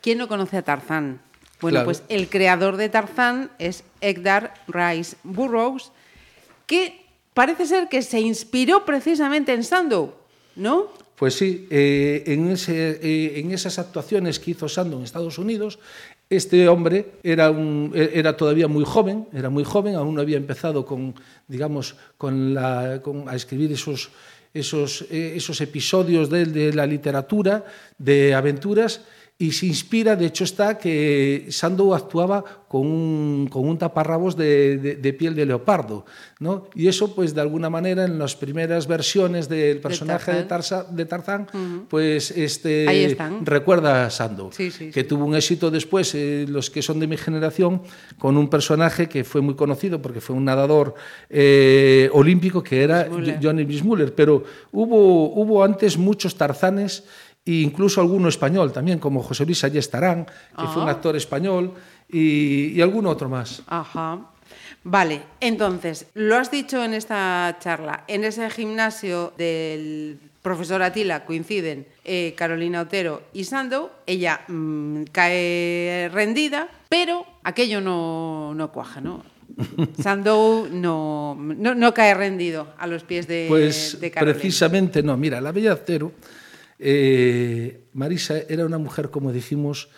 [0.00, 1.20] ¿Quién no conoce a Tarzán?
[1.60, 1.86] Bueno, Claro.
[1.86, 5.90] pues el creador de Tarzán es Edgar Rice Burroughs,
[6.66, 7.00] que
[7.34, 10.14] parece ser que se inspiró precisamente en Sandow,
[10.56, 10.86] ¿no?
[11.16, 15.80] Pues sí, eh, en, ese, eh, en esas actuaciones que hizo Sando en Estados Unidos,
[16.30, 20.36] este hombre era, un- e- era todavía muy joven, era muy joven, aún no había
[20.36, 21.14] empezado con,
[21.48, 24.10] digamos, con la, con- a escribir esos,
[24.54, 27.64] esos, eh, esos episodios de, de la literatura,
[27.98, 29.00] de aventuras,
[29.40, 34.76] y se inspira, de hecho está que Sandow actuaba con un, con un taparrabos de,
[34.78, 36.04] de- de piel de leopardo,
[36.40, 36.66] ¿no?
[36.74, 40.80] Y eso, pues, de alguna manera, en las primeras versiones del personaje de Tarzán.
[40.86, 45.06] Tarzán, de Tarzán, pues, este, recuerda a Sandow, Sí, sí, que sí.
[45.08, 47.82] tuvo un éxito después, eh, los que son de mi generación,
[48.18, 50.94] con un personaje que fue muy conocido porque fue un nadador
[51.30, 53.38] eh, olímpico que era Bismuller.
[53.40, 57.04] Johnny Bismuller, pero hubo, hubo antes muchos Tarzanes
[57.44, 60.92] e incluso alguno español también, como José Luis Ayestarán, que fue un Ah.
[60.92, 61.72] actor español,
[62.10, 63.62] y, y alguno otro más.
[63.66, 64.20] Ajá.
[64.84, 71.86] Vale, entonces, lo has dicho en esta charla, en ese gimnasio del profesora Tila coinciden
[72.04, 79.22] eh, Carolina Otero y Sandow, ella mmm, cae rendida, pero aquello no, no cuaja, ¿no?
[80.02, 84.34] Sandow no, no, no, cae rendido a los pies de, pues, de Carolina.
[84.38, 85.16] precisamente no.
[85.16, 86.12] Mira, la Bella Otero,
[86.78, 89.88] eh, Marisa era una mujer, como dijimos,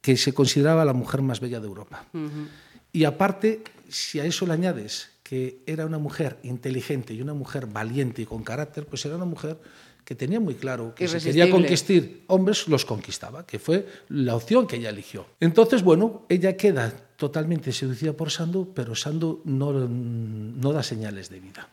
[0.00, 2.06] que se consideraba la mujer más bella de Europa.
[2.12, 2.48] Uh -huh.
[2.92, 7.66] Y aparte, si a eso le añades que era una mujer inteligente y una mujer
[7.66, 9.58] valiente y con carácter, pues era una mujer
[10.04, 14.66] que tenía muy claro que si quería conquistar hombres, los conquistaba, que fue la opción
[14.66, 15.26] que ella eligió.
[15.38, 21.38] Entonces, bueno, ella queda totalmente seducida por Sandu, pero Sandu no, no da señales de
[21.38, 21.68] vida.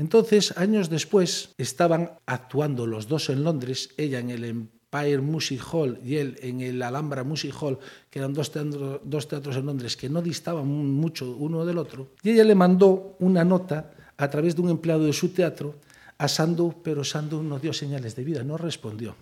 [0.00, 6.00] Entonces, años después, estaban actuando los dos en Londres, ella en el Empire Music Hall
[6.02, 10.22] y él en el Alhambra Music Hall, que eran dos teatros, en Londres que no
[10.22, 14.70] distaban mucho uno del otro, y ella le mandó una nota a través de un
[14.70, 15.74] empleado de su teatro
[16.16, 19.14] a Sandu, pero Sandu no dio señales de vida, no respondió.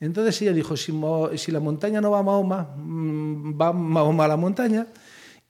[0.00, 0.92] Entonces ella dijo, si,
[1.36, 4.86] si la montaña no va a Mahoma, mm, va Mahoma a la montaña,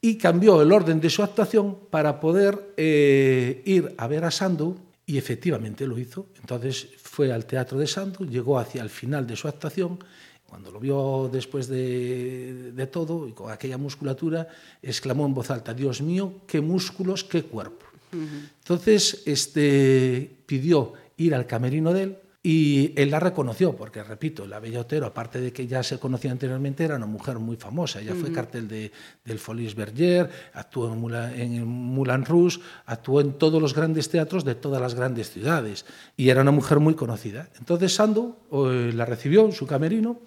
[0.00, 4.76] y cambió el orden de su actuación para poder eh, ir a ver a Sandu,
[5.06, 6.26] y efectivamente lo hizo.
[6.40, 9.98] Entonces fue al teatro de Sandu, llegó hacia el final de su actuación,
[10.46, 14.48] cuando lo vio después de, de todo, y con aquella musculatura,
[14.82, 17.86] exclamó en voz alta, Dios mío, qué músculos, qué cuerpo.
[18.12, 24.60] Entonces este, pidió ir al camerino de él y él la reconoció, porque repito, la
[24.60, 28.00] Bella Otero, aparte de que ya se conocía anteriormente, era una mujer muy famosa.
[28.00, 28.20] Ella uh -huh.
[28.20, 28.90] fue cartel de,
[29.26, 34.44] del Folies Berger, actuó en, Moulin, en Moulin Rouge, actuó en todos los grandes teatros
[34.44, 35.84] de todas las grandes ciudades
[36.16, 37.50] y era una mujer muy conocida.
[37.58, 40.20] Entonces Sandu eh, la recibió en su camerino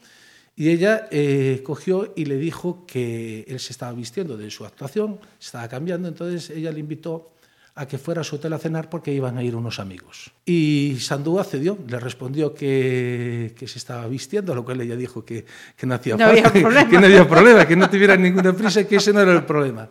[0.56, 5.20] y ella eh, cogió y le dijo que él se estaba vistiendo de su actuación,
[5.40, 7.32] se estaba cambiando, entonces ella le invitó
[7.76, 10.30] a que fuera a su hotel a cenar porque iban a ir unos amigos.
[10.46, 15.26] Y Sandú accedió, le respondió que, que se estaba vistiendo, a lo cual ella dijo
[15.26, 16.52] que, que no hacía no falta,
[16.90, 19.90] que no había problema, que no tuviera ninguna prisa, que ese no era el problema.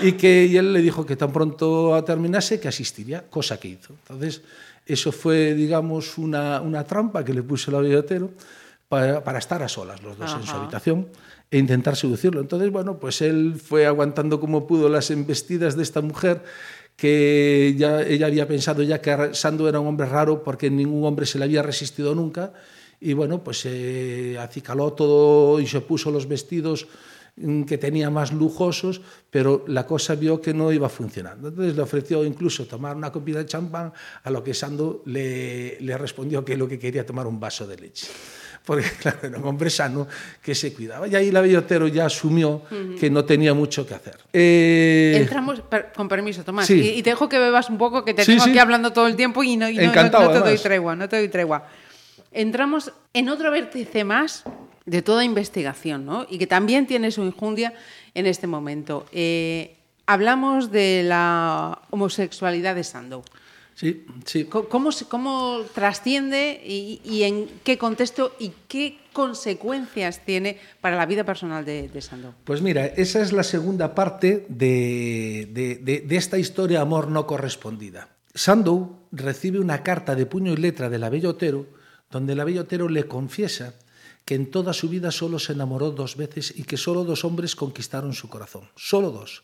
[0.00, 3.94] Y que y él le dijo que tan pronto terminase que asistiría, cosa que hizo.
[4.02, 4.42] Entonces,
[4.84, 8.32] eso fue, digamos, una, una trampa que le puso el billotero
[8.88, 10.40] para, para estar a solas los dos Ajá.
[10.40, 11.06] en su habitación
[11.50, 12.40] e intentar seducirlo.
[12.40, 16.42] Entonces, bueno, pues él fue aguantando como pudo las embestidas de esta mujer
[16.96, 21.26] que ya, ella había pensado ya que Sando era un hombre raro porque ningún hombre
[21.26, 22.52] se le había resistido nunca
[23.00, 26.86] y bueno, pues se acicaló todo y se puso los vestidos
[27.36, 29.00] mm, que tenía más lujosos,
[29.30, 31.48] pero la cosa vio que no iba funcionando.
[31.48, 35.96] Entonces le ofreció incluso tomar una copita de champán, a lo que Sando le, le
[35.96, 38.06] respondió que lo que quería tomar un vaso de leche
[38.64, 40.06] porque claro, era un hombre sano
[40.42, 41.08] que se cuidaba.
[41.08, 42.98] Y ahí la Bellotero ya asumió uh -huh.
[42.98, 44.18] que no tenía mucho que hacer.
[44.32, 45.18] Eh...
[45.20, 46.80] Entramos, per, con permiso, Tomás, sí.
[46.80, 48.50] y, y, te dejo que bebas un poco, que te sí, tengo sí.
[48.50, 51.08] aquí hablando todo el tiempo y no, y no, no, no te doy tregua, no
[51.08, 51.66] te doy tregua.
[52.32, 54.44] Entramos en otro vértice más
[54.86, 56.26] de toda investigación, ¿no?
[56.28, 57.72] Y que también tiene su injundia
[58.14, 59.06] en este momento.
[59.12, 63.22] Eh, hablamos de la homosexualidad de Sandow.
[63.80, 64.44] Sí, sí.
[64.44, 71.24] ¿Cómo, cómo trasciende y, y, en qué contexto y qué consecuencias tiene para la vida
[71.24, 72.34] personal de, de Sandow?
[72.44, 77.26] Pues mira, esa es la segunda parte de, de, de, esta historia de amor no
[77.26, 78.10] correspondida.
[78.34, 81.66] Sandow recibe una carta de puño y letra de la Bellotero,
[82.10, 83.76] donde la Bellotero le confiesa
[84.26, 87.56] que en toda su vida solo se enamoró dos veces y que solo dos hombres
[87.56, 88.68] conquistaron su corazón.
[88.76, 89.42] Solo dos.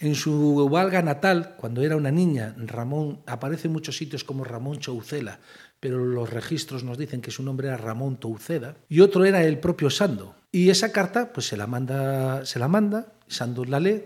[0.00, 4.78] En su Valga natal, cuando era una niña, Ramón aparece en muchos sitios como Ramón
[4.78, 5.40] Choucela,
[5.80, 9.58] pero los registros nos dicen que su nombre era Ramón Touceda, y otro era el
[9.58, 10.36] propio Sando.
[10.52, 14.04] Y esa carta pues se la manda, se la manda Sando la lee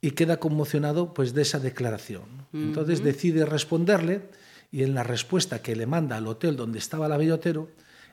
[0.00, 2.46] y queda conmocionado pues de esa declaración.
[2.52, 3.06] Entonces uh -huh.
[3.06, 4.22] decide responderle
[4.70, 7.68] y en la respuesta que le manda al hotel donde estaba la bellotero,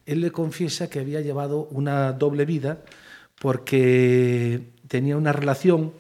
[0.06, 2.84] él le confiesa que había llevado una doble vida
[3.42, 5.92] porque tenía una relación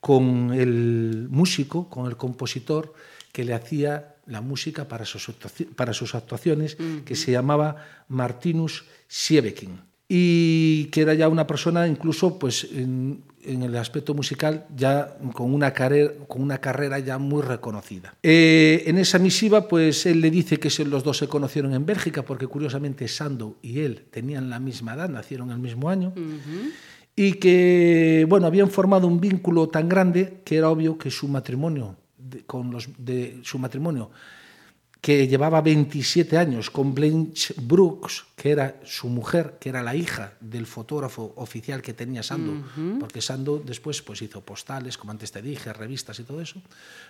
[0.00, 2.94] con el músico, con el compositor
[3.32, 5.30] que le hacía la música para sus,
[5.76, 7.04] para sus actuaciones, uh -huh.
[7.04, 7.76] que se llamaba
[8.08, 9.80] Martinus Siebeking.
[10.08, 15.54] Y que era ya una persona, incluso pues, en, en el aspecto musical, ya con
[15.54, 18.14] una, carrera, con una carrera ya muy reconocida.
[18.22, 22.22] Eh, en esa misiva, pues él le dice que los dos se conocieron en Bélgica,
[22.22, 26.12] porque curiosamente Sandow y él tenían la misma edad, nacieron el mismo año.
[26.16, 26.72] Uh -huh
[27.16, 31.96] y que bueno habían formado un vínculo tan grande que era obvio que su matrimonio
[32.46, 34.10] con los de su matrimonio
[35.00, 40.34] que llevaba 27 años con Blanche Brooks, que era su mujer, que era la hija
[40.40, 42.62] del fotógrafo oficial que tenía Sandow,
[42.98, 46.60] porque Sandow después pues, hizo postales, como antes te dije, revistas y todo eso,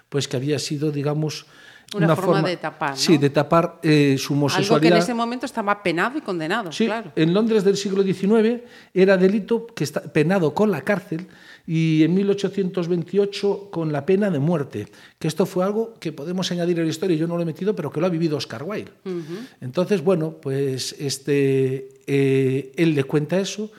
[0.09, 1.47] pues que había sido, digamos,
[1.93, 2.91] una, forma, de tapar.
[2.91, 2.97] ¿no?
[2.97, 4.77] Sí, de tapar eh, su homosexualidad.
[4.77, 7.11] Algo que en ese momento estaba penado y condenado, sí, claro.
[7.17, 8.63] En Londres del siglo XIX
[8.95, 11.27] era delito que está penado con la cárcel
[11.73, 14.89] y en 1828 con la pena de muerte,
[15.21, 17.77] que esto fue algo que podemos añadir a la historia, yo no lo he metido,
[17.77, 18.91] pero que lo ha vivido Oscar Wilde.
[19.05, 19.47] Uh -huh.
[19.61, 23.71] Entonces, bueno, pues este, eh, él le cuenta eso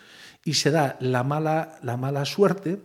[0.46, 2.78] y se da la mala, la mala suerte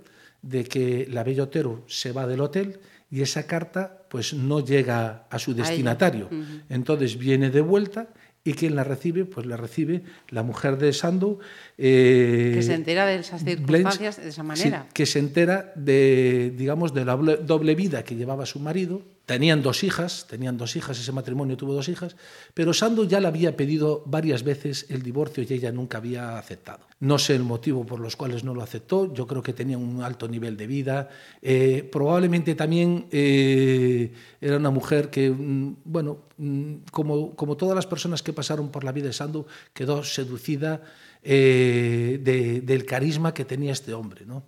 [0.42, 5.29] de que la Bella Otero se va del hotel y esa carta pues no llega
[5.31, 6.27] a su destinatario.
[6.33, 6.62] Uh -huh.
[6.69, 8.09] Entonces viene de vuelta
[8.46, 11.40] y quien la recibe, pues la recibe la mujer de Sandow.
[11.76, 14.82] Eh, que se entera de esas circunstancias Blanche, de esa manera.
[14.87, 19.02] Sí, que se entera de, digamos, de la doble vida que llevaba su marido.
[19.26, 22.14] Tenían dos hijas, tenían dos hijas, ese matrimonio tuvo dos hijas,
[22.54, 26.86] pero Sandow ya le había pedido varias veces el divorcio y ella nunca había aceptado.
[27.00, 30.00] No sé el motivo por los cuales no lo aceptó, yo creo que tenía un
[30.00, 31.08] alto nivel de vida,
[31.42, 37.86] eh, probablemente también eh, era una mujer que, mm, bueno, mm, como, como todas las
[37.88, 40.82] personas que pasaron por la vida de Sandow, quedó seducida
[41.24, 44.24] eh, de, del carisma que tenía este hombre.
[44.24, 44.44] ¿no?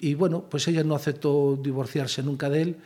[0.00, 2.76] Y bueno, pues ella no aceptó divorciarse nunca de él.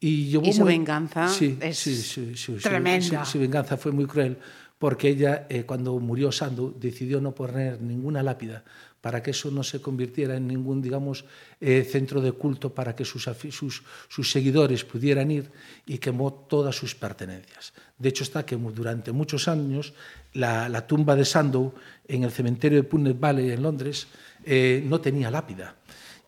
[0.00, 0.74] Y, llevó y su muy...
[0.74, 3.24] venganza sí, es sí, sí, sí, tremenda.
[3.24, 4.36] Su, su, venganza fue muy cruel
[4.78, 8.62] porque ella, eh, cuando murió Sandow, decidió no poner ninguna lápida
[9.00, 11.24] para que eso no se convirtiera en ningún, digamos,
[11.60, 15.48] eh, centro de culto para que sus, sus, sus, seguidores pudieran ir
[15.86, 17.72] y quemó todas sus pertenencias.
[17.98, 19.94] De hecho, está que durante muchos años
[20.32, 21.72] la, la tumba de Sandow
[22.08, 24.08] en el cementerio de Putney Valley en Londres
[24.44, 25.76] eh, no tenía lápida.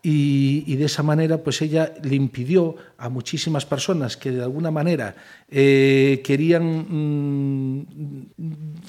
[0.01, 4.71] Y, y, de esa manera pues ella le impidió a muchísimas personas que de alguna
[4.71, 5.17] manera
[5.51, 7.87] eh, querían mm,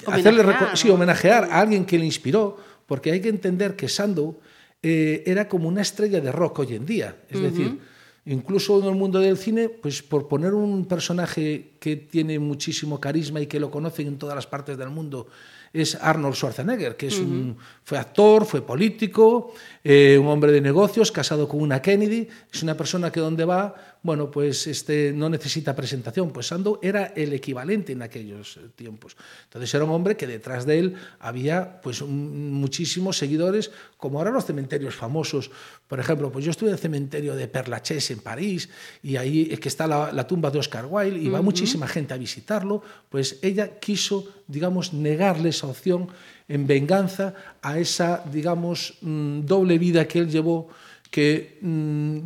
[0.06, 4.38] hacerle Homenajear, sí, homenajear a alguien que le inspiró, porque hay que entender que Sandow
[4.82, 7.50] eh, era como una estrella de rock hoy en día, es uh -huh.
[7.50, 7.78] decir,
[8.26, 13.40] incluso en el mundo del cine, pues por poner un personaje que tiene muchísimo carisma
[13.40, 15.26] y que lo conocen en todas las partes del mundo,
[15.72, 17.26] es Arnold Schwarzenegger, que es uh -huh.
[17.26, 19.52] un, fue actor, fue político,
[19.84, 23.74] eh, un hombre de negocios, casado con una Kennedy, es una persona que donde va
[24.02, 29.16] bueno, pues este, no necesita presentación, pues Sandow era el equivalente en aquellos tiempos.
[29.44, 34.30] Entonces era un hombre que detrás de él había pues un, muchísimos seguidores, como ahora
[34.30, 35.50] los cementerios famosos,
[35.86, 38.70] por ejemplo, pues yo estuve en el cementerio de Père Lachaise en París,
[39.02, 41.44] y ahí es que está la, la tumba de Oscar Wilde, y va uh -huh.
[41.44, 46.08] muchísima gente a visitarlo, pues ella quiso, digamos, negarle esa opción
[46.48, 50.68] en venganza a esa, digamos, mm, doble vida que él llevó
[51.10, 52.18] que mmm,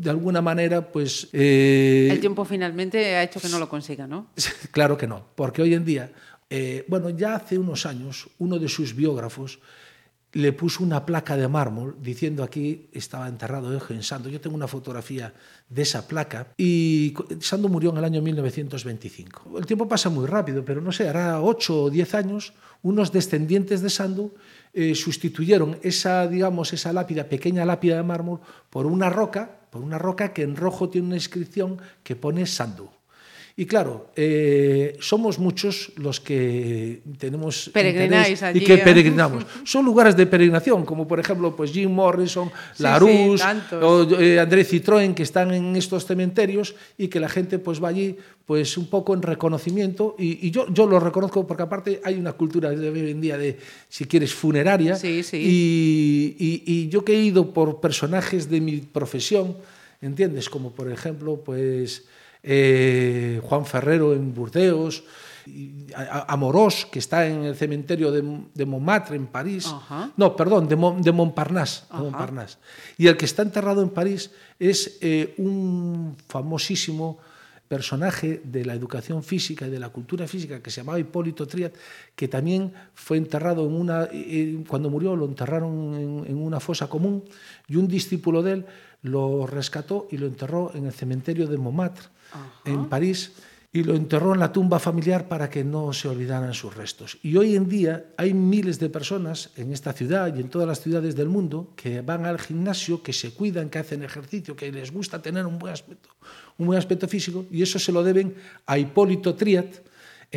[0.00, 1.28] de alguna manera, pues...
[1.32, 4.30] Eh, el tiempo finalmente ha hecho que no lo consiga, ¿no?
[4.72, 6.12] Claro que no, porque hoy en día,
[6.50, 9.60] eh, bueno, ya hace unos años, uno de sus biógrafos
[10.34, 14.28] le puso una placa de mármol diciendo aquí estaba enterrado en Sando.
[14.28, 15.32] Yo tengo una fotografía
[15.68, 19.58] de esa placa y Sando murió en el año 1925.
[19.58, 23.80] El tiempo pasa muy rápido, pero no sé, hará 8 o 10 años, unos descendientes
[23.80, 24.34] de Sando
[24.74, 29.98] eh, sustituyeron esa, digamos, esa lápida, pequeña lápida de mármol, por una roca, por una
[29.98, 32.90] roca que en rojo tiene una inscripción que pone Sandu.
[33.56, 38.78] Y claro, eh, somos muchos los que tenemos Peregrináis allí, y que ¿eh?
[38.78, 39.46] peregrinamos.
[39.64, 44.40] Son lugares de peregrinación, como por ejemplo pues Jim Morrison, sí, Larousse, sí, o eh,
[44.40, 48.76] André Citroën, que están en estos cementerios y que la gente pues va allí pues
[48.76, 52.70] un poco en reconocimiento y, y yo, yo lo reconozco porque aparte hay una cultura
[52.70, 53.56] de hoy en día de,
[53.88, 55.36] si quieres, funeraria sí, sí.
[55.36, 59.56] Y, y, y yo que he ido por personajes de mi profesión,
[60.02, 60.50] ¿entiendes?
[60.50, 62.02] Como por ejemplo, pues
[62.44, 65.02] eh, Juan Ferrero en Burdeos,
[66.28, 68.22] Amorós, que está en el cementerio de,
[68.54, 69.68] de Montmartre, en París.
[70.16, 71.84] No, perdón, de, Mont, de Montparnasse.
[71.92, 72.58] Montparnasse,
[72.96, 77.18] Y el que está enterrado en París es eh, un famosísimo
[77.68, 81.74] personaje de la educación física y de la cultura física que se llamaba Hipólito Triat,
[82.14, 86.88] que también fue enterrado en una, eh, cuando murió lo enterraron en, en una fosa
[86.88, 87.24] común
[87.66, 88.66] y un discípulo de él
[89.02, 92.08] lo rescató y lo enterró en el cementerio de Montmartre,
[92.64, 93.32] en París,
[93.74, 97.18] y lo enterró en la tumba familiar para que no se olvidaran sus restos.
[97.22, 100.80] Y hoy en día hay miles de personas en esta ciudad y en todas las
[100.80, 104.92] ciudades del mundo que van al gimnasio, que se cuidan, que hacen ejercicio, que les
[104.92, 106.10] gusta tener un buen aspecto,
[106.56, 109.74] un buen aspecto físico, y eso se lo deben a Hipólito Triat,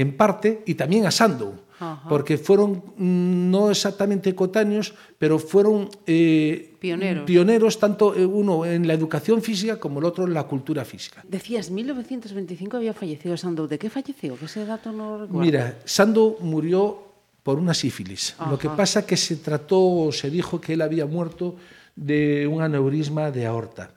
[0.01, 2.07] en parte, y también a Sandow, Ajá.
[2.09, 7.25] porque fueron mm, no exactamente cotáneos, pero fueron eh, Pioneros.
[7.25, 11.23] pioneros, tanto eh, uno en la educación física como el otro en la cultura física.
[11.27, 13.67] Decías, 1925 había fallecido Sandow.
[13.67, 14.37] ¿De qué falleció?
[14.37, 15.39] Que ese dato no recuerdo.
[15.45, 17.03] Mira, Sandow murió
[17.43, 18.35] por una sífilis.
[18.49, 18.75] Lo que Ajá.
[18.77, 21.55] pasa que se trató, se dijo que él había muerto
[21.95, 23.91] de un aneurisma de aorta.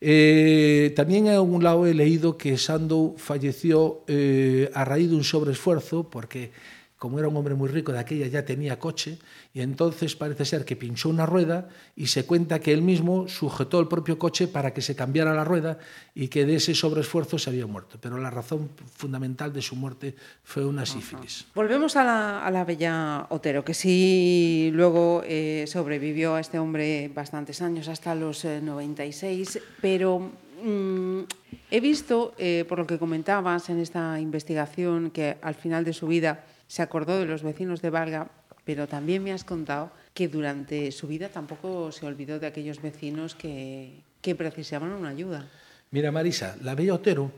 [0.00, 6.08] Eh, tamén en un lado he leído que Sandow falleció eh, a raíz dun sobreesfuerzo
[6.08, 6.56] porque
[7.00, 9.18] como era un hombre muy rico de aquella ya tenía coche
[9.54, 13.80] y entonces parece ser que pinchó una rueda y se cuenta que él mismo sujetó
[13.80, 15.78] el propio coche para que se cambiara la rueda
[16.14, 17.96] y que de ese sobreesfuerzo se había muerto.
[17.98, 21.46] Pero la razón fundamental de su muerte fue una sífilis.
[21.54, 27.10] Volvemos a la, a la bella Otero, que sí luego eh, sobrevivió a este hombre
[27.14, 30.30] bastantes años, hasta los eh, 96, pero
[30.62, 31.20] mm,
[31.70, 36.06] he visto, eh, por lo que comentabas en esta investigación, que al final de su
[36.06, 38.30] vida se acordó de los vecinos de Valga,
[38.64, 43.34] pero también me has contado que durante su vida tampoco se olvidó de aquellos vecinos
[43.34, 45.50] que, que precisaban una ayuda.
[45.90, 47.32] Mira, Marisa, la Bella Otero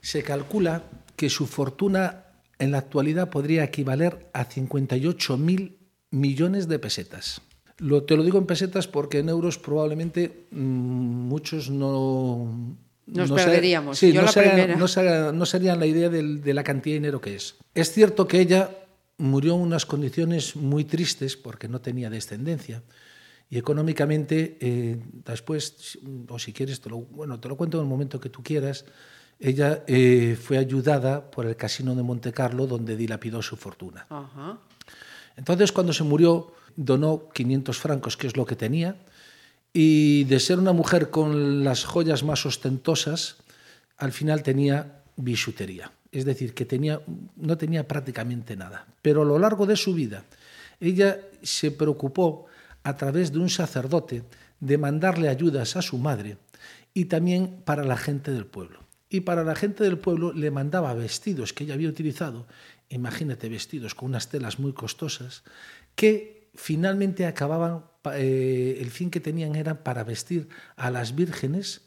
[0.00, 0.84] se calcula
[1.14, 2.24] que su fortuna
[2.58, 5.76] en la actualidad podría equivaler a 58.000
[6.10, 7.42] millones de pesetas.
[7.76, 12.78] Lo, te lo digo en pesetas porque en euros probablemente mmm, muchos no...
[13.06, 13.98] Nos no perderíamos.
[13.98, 14.76] sí, Yo no, la se hagan- primera.
[14.76, 17.56] no se hagan- no serían la idea de la cantidad de dinero que es.
[17.74, 18.70] Es cierto que ella
[19.18, 22.82] murió en unas condiciones muy tristes porque no tenía descendencia.
[23.50, 24.96] Y económicamente, eh,
[25.26, 25.98] después,
[26.28, 28.84] o si quieres, te lo, bueno, te lo cuento en el momento que tú quieras,
[29.38, 34.06] ella eh, fue ayudada por el casino de Monte Carlo, donde dilapidó su fortuna.
[34.08, 34.58] Ajá.
[35.36, 38.96] Entonces, cuando se murió, donó 500 francos, que es lo que tenía,
[39.76, 43.36] y de ser una mujer con las joyas más ostentosas,
[43.98, 45.90] al final tenía bisutería.
[46.12, 47.00] Es decir, que tenía,
[47.36, 48.86] no tenía prácticamente nada.
[49.02, 50.22] Pero a lo largo de su vida,
[50.78, 52.46] ella se preocupó
[52.84, 54.22] a través de un sacerdote
[54.60, 56.38] de mandarle ayudas a su madre
[56.94, 58.78] y también para la gente del pueblo.
[59.10, 62.46] Y para la gente del pueblo le mandaba vestidos que ella había utilizado,
[62.90, 65.42] imagínate vestidos con unas telas muy costosas,
[65.96, 67.84] que finalmente acababan,
[68.14, 71.82] eh, el fin que tenían era para vestir a las vírgenes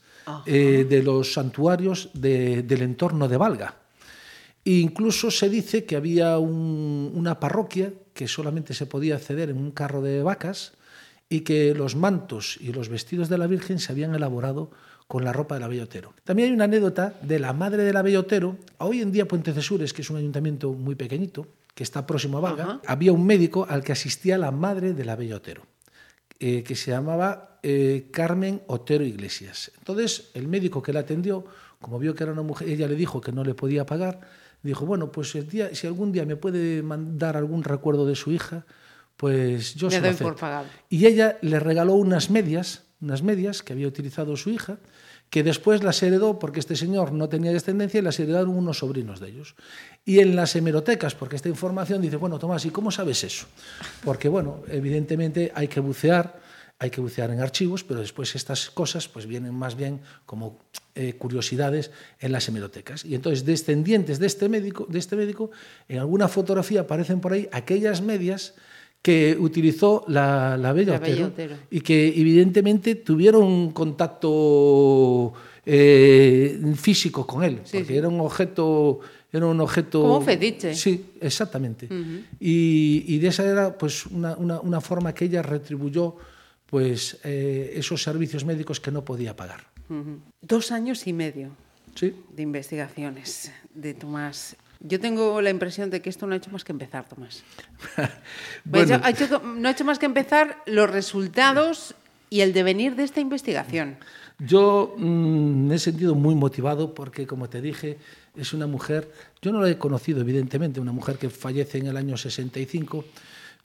[0.45, 3.76] eh, de los santuarios de- del entorno de Valga.
[4.65, 9.57] E incluso se dice que había un- una parroquia que solamente se podía acceder en
[9.57, 10.74] un carro de vacas
[11.30, 14.72] y que los mantos y los vestidos de la Virgen se habían elaborado
[15.07, 16.13] con la ropa de la Bellotero.
[16.26, 18.57] También hay una anécdota de la madre de la Bellotero.
[18.80, 21.47] Hoy en día Puente Cesures, que es un ayuntamiento muy pequeñito,
[21.78, 22.82] que está próximo a Valga, Ajá.
[22.88, 25.61] había un médico al que asistía la madre de la Bellotero
[26.39, 29.71] eh, que se llamaba eh, Carmen Otero Iglesias.
[29.78, 31.45] Entonces, el médico que la atendió,
[31.80, 34.21] como vio que era una mujer, ella le dijo que no le podía pagar,
[34.63, 38.32] dijo, bueno, pues el día, si algún día me puede mandar algún recuerdo de su
[38.32, 38.65] hija,
[39.15, 40.32] pues yo Le se lo doy acepto".
[40.34, 40.65] por pagado.
[40.89, 44.78] Y ella le regaló unas medias, unas medias que había utilizado su hija,
[45.30, 49.19] que después las heredó porque este señor no tenía descendencia y las heredaron unos sobrinos
[49.19, 49.55] de ellos.
[50.05, 53.45] Y en las hemerotecas, porque esta información dice, bueno, Tomás, ¿y cómo sabes eso?
[54.03, 56.39] Porque, bueno, evidentemente hay que bucear,
[56.80, 60.59] hay que bucear en archivos, pero después estas cosas pues vienen más bien como
[60.95, 63.03] eh, curiosidades en las hemerotecas.
[63.03, 65.51] Y entonces, descendientes de este médico, de este médico,
[65.89, 68.53] en alguna fotografía aparecen por ahí aquellas medias
[69.02, 71.56] que utilizó la, la Bella La Bella Otero, Otero.
[71.72, 75.34] y que evidentemente tuvieron un contacto
[75.66, 77.98] eh, físico con él, Sí, porque sí.
[77.98, 79.00] era un objeto,
[79.32, 80.74] era un objeto Como un fetiche.
[80.76, 81.88] Sí, exactamente.
[82.39, 86.16] y, y de esa era pues una, una- una forma que ella retribuyó
[86.66, 89.68] pues eh, esos servicios médicos que no podía pagar.
[90.41, 91.52] Dos años y medio
[91.95, 92.14] Sí.
[92.36, 94.58] de investigaciones de Tomás.
[94.80, 97.43] Yo tengo la impresión de que esto no ha hecho más que empezar, Tomás.
[98.65, 98.99] Bueno.
[99.03, 101.95] Ha hecho- no ha hecho más que empezar los resultados
[102.30, 103.97] y el devenir de esta investigación.
[104.39, 107.97] Yo mm, me he sentido muy motivado porque, como te dije,
[108.36, 109.11] es una mujer,
[109.41, 113.03] yo no la he conocido evidentemente, una mujer que fallece en el año 65,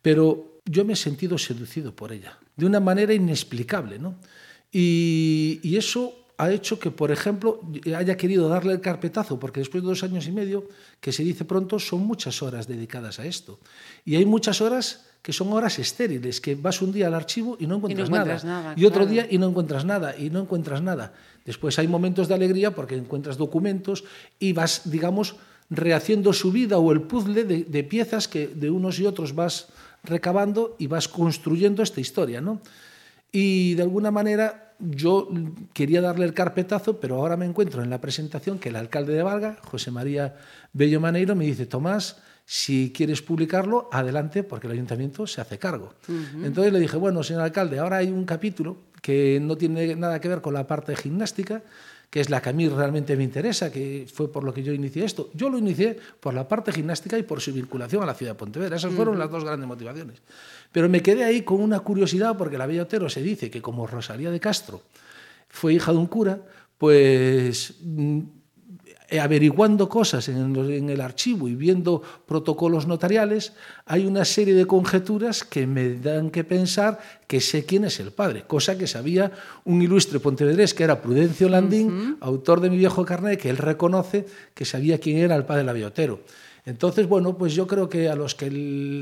[0.00, 4.14] pero yo me he sentido seducido por ella, de una manera inexplicable, ¿no?
[4.70, 7.60] Y, y eso ha hecho que, por ejemplo,
[7.96, 10.68] haya querido darle el carpetazo, porque después de dos años y medio,
[11.00, 13.60] que se dice pronto, son muchas horas dedicadas a esto.
[14.04, 17.66] Y hay muchas horas que son horas estériles, que vas un día al archivo y
[17.66, 19.12] no encuentras, encuentras nada, nada, y otro claro.
[19.12, 21.12] día y no encuentras nada, y no encuentras nada.
[21.44, 24.02] Después hay momentos de alegría porque encuentras documentos
[24.40, 25.36] y vas, digamos,
[25.70, 29.68] rehaciendo su vida o el puzzle de, de piezas que de unos y otros vas
[30.02, 32.60] recabando y vas construyendo esta historia, ¿no?
[33.30, 35.28] Y de alguna manera yo
[35.72, 39.22] quería darle el carpetazo, pero ahora me encuentro en la presentación que el alcalde de
[39.22, 40.34] Valga, José María
[40.72, 45.94] Bello Maneiro, me dice, Tomás, si quieres publicarlo, adelante, porque el ayuntamiento se hace cargo.
[46.42, 50.28] Entonces le dije, bueno, señor alcalde, ahora hay un capítulo que no tiene nada que
[50.28, 51.62] ver con la parte gimnástica,
[52.08, 54.72] que es la que a mí realmente me interesa, que fue por lo que yo
[54.72, 55.30] inicié esto.
[55.34, 58.38] Yo lo inicié por la parte gimnástica y por su vinculación a la ciudad de
[58.38, 58.76] Pontevedra.
[58.76, 60.20] Esas fueron las dos grandes motivaciones.
[60.70, 63.86] Pero me quedé ahí con una curiosidad, porque la Bella Otero se dice que como
[63.86, 64.82] Rosalía de Castro
[65.48, 66.38] fue hija de un cura,
[66.76, 68.20] pues mm,
[69.20, 73.52] averiguando cosas en, el archivo y viendo protocolos notariales,
[73.86, 78.12] hay una serie de conjeturas que me dan que pensar que sé quién es el
[78.12, 79.32] padre, cosa que sabía
[79.64, 84.26] un ilustre pontevedrés que era Prudencio Landín, autor de mi viejo carnet, que él reconoce
[84.54, 86.20] que sabía quién era el padre de la Biotero.
[86.64, 88.48] Entonces, bueno, pues yo creo que a los que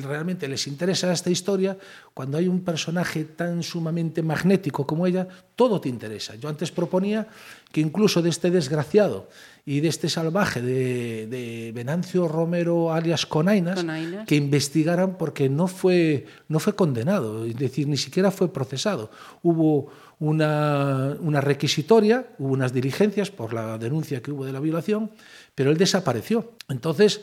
[0.02, 1.76] realmente les interesa esta historia,
[2.14, 6.34] cuando hay un personaje tan sumamente magnético como ella, todo te interesa.
[6.36, 7.28] Yo antes proponía
[7.70, 9.28] que incluso de este desgraciado
[9.66, 13.84] y de este salvaje de, Venancio Romero alias Conainas,
[14.26, 19.10] que investigaran porque no fue, no fue condenado, es decir, ni siquiera fue procesado.
[19.42, 25.10] Hubo una, una requisitoria, hubo unas diligencias por la denuncia que hubo de la violación,
[25.54, 26.52] pero él desapareció.
[26.70, 27.20] Entonces,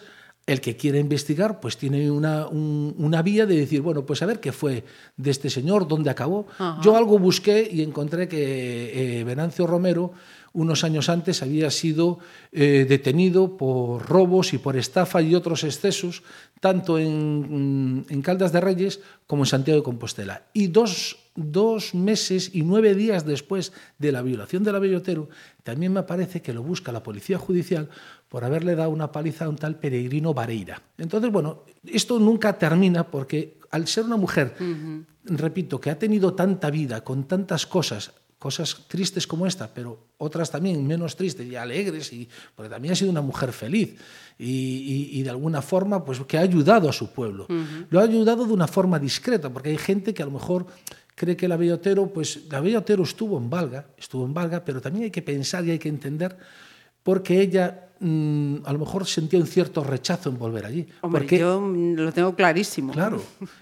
[0.47, 4.39] el que quiere investigar, pues tiene una, una, vía de decir, bueno, pues a ver
[4.39, 4.85] qué fue
[5.17, 6.47] de este señor, dónde acabó.
[6.81, 10.13] Yo algo busqué y encontré que eh, Venancio Romero,
[10.53, 12.19] unos años antes, había sido
[12.53, 16.23] eh, detenido por robos y por estafa y otros excesos,
[16.61, 20.43] tanto en, en Caldas de Reyes como en Santiago de Compostela.
[20.53, 25.29] Y dos dos meses y nueve días después de la violación de la Bellotero,
[25.63, 27.89] también me parece que lo busca la Policía Judicial
[28.27, 30.81] por haberle dado una paliza a un tal Peregrino Vareira.
[30.97, 34.55] Entonces, bueno, esto nunca termina porque al ser una mujer,
[35.25, 40.51] repito, que ha tenido tanta vida, con tantas cosas, cosas tristes como esta, pero otras
[40.51, 43.95] también menos tristes y alegres, y, porque también ha sido una mujer feliz
[44.37, 47.47] y, de alguna forma pues, que ha ayudado a su pueblo.
[47.89, 50.67] Lo ha ayudado de una forma discreta, porque hay gente que a lo mejor
[51.17, 55.05] cree que la Bellotero, pues la Bellotero estuvo en Valga, estuvo en Valga, pero también
[55.05, 56.37] hay que pensar y hay que entender
[57.01, 60.85] porque ella mm, a lo mejor sentía un cierto rechazo en volver allí.
[61.01, 62.93] Hombre, porque, yo lo tengo clarísimo.
[62.93, 63.19] Claro,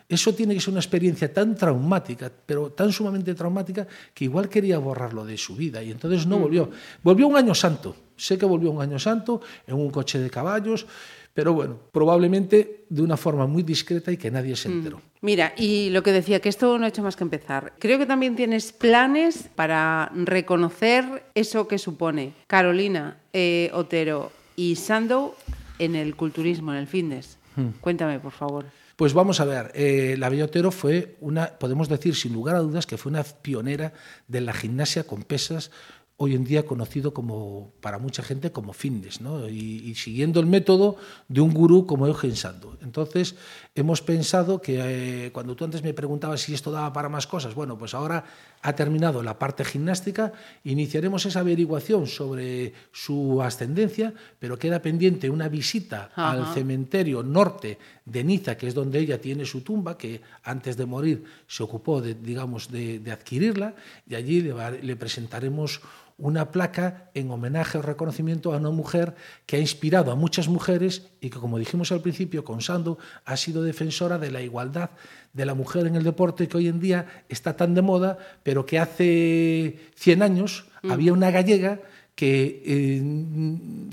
[0.10, 4.78] eso tiene que ser una experiencia tan traumática, pero tan sumamente traumática, que igual quería
[4.78, 6.70] borrarlo de su vida y entonces no volvió.
[7.04, 10.88] Volvió un año santo, sé que volvió un año santo en un coche de caballos,
[11.36, 14.98] pero bueno, probablemente de una forma muy discreta y que nadie se enteró.
[14.98, 15.02] Mm.
[15.20, 17.74] Mira, y lo que decía, que esto no ha hecho más que empezar.
[17.78, 25.36] Creo que también tienes planes para reconocer eso que supone Carolina, eh, Otero y Sandow
[25.78, 27.38] en el culturismo, en el fitness.
[27.58, 27.82] Mm.
[27.82, 28.66] Cuéntame, por favor.
[28.96, 32.60] Pues vamos a ver, eh, la Bella Otero fue una, podemos decir sin lugar a
[32.60, 33.92] dudas, que fue una pionera
[34.30, 35.70] de la gimnasia con pesas
[36.18, 39.50] hoy en día conocido como para mucha gente como fitness, ¿no?
[39.50, 40.98] y, siguiendo el método
[41.28, 42.78] de un gurú como Eugen Sandu.
[42.82, 43.36] Entonces,
[43.76, 47.54] hemos pensado que eh, cuando tú antes me preguntabas si esto daba para más cosas,
[47.54, 48.24] bueno, pues ahora
[48.62, 50.32] ha terminado la parte gimnástica,
[50.64, 58.24] iniciaremos esa averiguación sobre su ascendencia, pero queda pendiente una visita al cementerio norte de
[58.24, 62.16] Niza, que es donde ella tiene su tumba, que antes de morir se ocupó, de,
[62.16, 63.76] digamos, de, adquirirla,
[64.08, 65.82] y allí le presentaremos
[66.18, 71.10] una placa en homenaje o reconocimiento a una mujer que ha inspirado a muchas mujeres
[71.20, 74.92] y que, como dijimos al principio con Sando, ha sido defensora de la igualdad
[75.34, 78.66] de la mujer en el deporte que hoy en día está tan de moda, pero
[78.66, 80.92] que hace 100 años mm.
[80.92, 81.82] había una gallega
[82.16, 83.04] que, eh,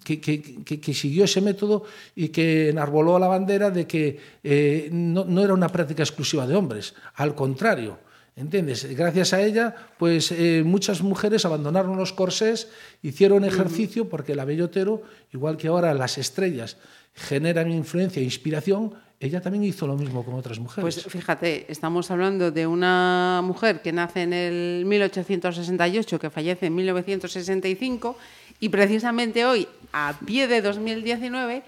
[0.04, 1.82] que, siguió ese método
[2.14, 6.54] y que enarboló la bandera de que eh, no, no era una práctica exclusiva de
[6.54, 7.98] hombres, al contrario
[8.34, 8.86] ¿Entiendes?
[8.96, 12.68] Gracias a ella, pues eh, muchas mujeres abandonaron los corsés,
[13.02, 15.02] hicieron ejercicio, porque la bellotero,
[15.32, 16.78] igual que ahora las estrellas
[17.14, 20.82] generan influencia e inspiración, ella también hizo lo mismo con otras mujeres.
[20.82, 26.74] Pues fíjate, estamos hablando de una mujer que nace en el 1868, que fallece en
[26.74, 28.16] 1965,
[28.60, 31.62] y precisamente hoy, a pie de 2019,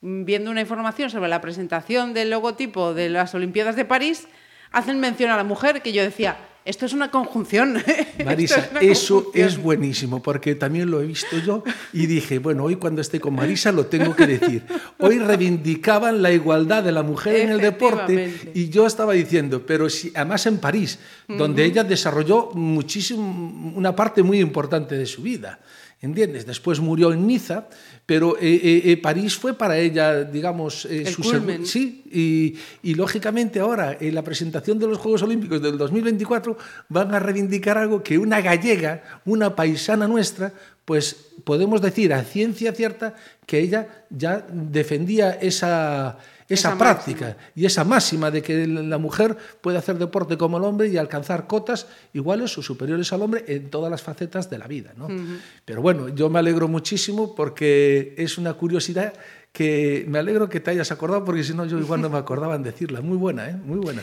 [0.00, 4.28] viendo una información sobre la presentación del logotipo de las Olimpiadas de París,
[4.72, 6.38] hacen mención a la mujer que yo decía,
[6.68, 7.82] esto es una conjunción.
[8.26, 11.64] Marisa, eso es buenísimo, porque también lo he visto yo
[11.94, 14.64] y dije, bueno, hoy cuando esté con Marisa lo tengo que decir.
[14.98, 19.88] Hoy reivindicaban la igualdad de la mujer en el deporte y yo estaba diciendo, pero
[19.88, 25.60] si, además en París, donde ella desarrolló muchísimo, una parte muy importante de su vida.
[26.00, 26.46] ¿Entiendes?
[26.46, 27.68] Después murió en Niza,
[28.06, 31.66] pero eh, eh, eh, París fue para ella, digamos, su culmen.
[31.66, 32.56] Sí, y,
[32.88, 36.56] y, lógicamente ahora en la presentación de los Juegos Olímpicos del 2024
[36.88, 40.52] van a reivindicar algo que una gallega, una paisana nuestra,
[40.84, 46.18] pues podemos decir a ciencia cierta que ella ya defendía esa
[46.48, 47.50] esa, esa práctica máxima.
[47.54, 51.46] y esa máxima de que la mujer puede hacer deporte como el hombre y alcanzar
[51.46, 54.92] cotas iguales o superiores al hombre en todas las facetas de la vida.
[54.96, 55.06] ¿no?
[55.06, 55.40] Uh -huh.
[55.64, 59.12] Pero bueno, yo me alegro muchísimo porque es una curiosidad
[59.52, 62.54] que me alegro que te hayas acordado porque si no yo igual no me acordaba
[62.54, 63.00] en decirla.
[63.00, 63.56] Muy buena, ¿eh?
[63.64, 64.02] Muy buena.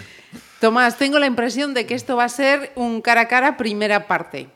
[0.60, 4.08] Tomás, tengo la impresión de que esto va a ser un cara a cara primera
[4.08, 4.50] parte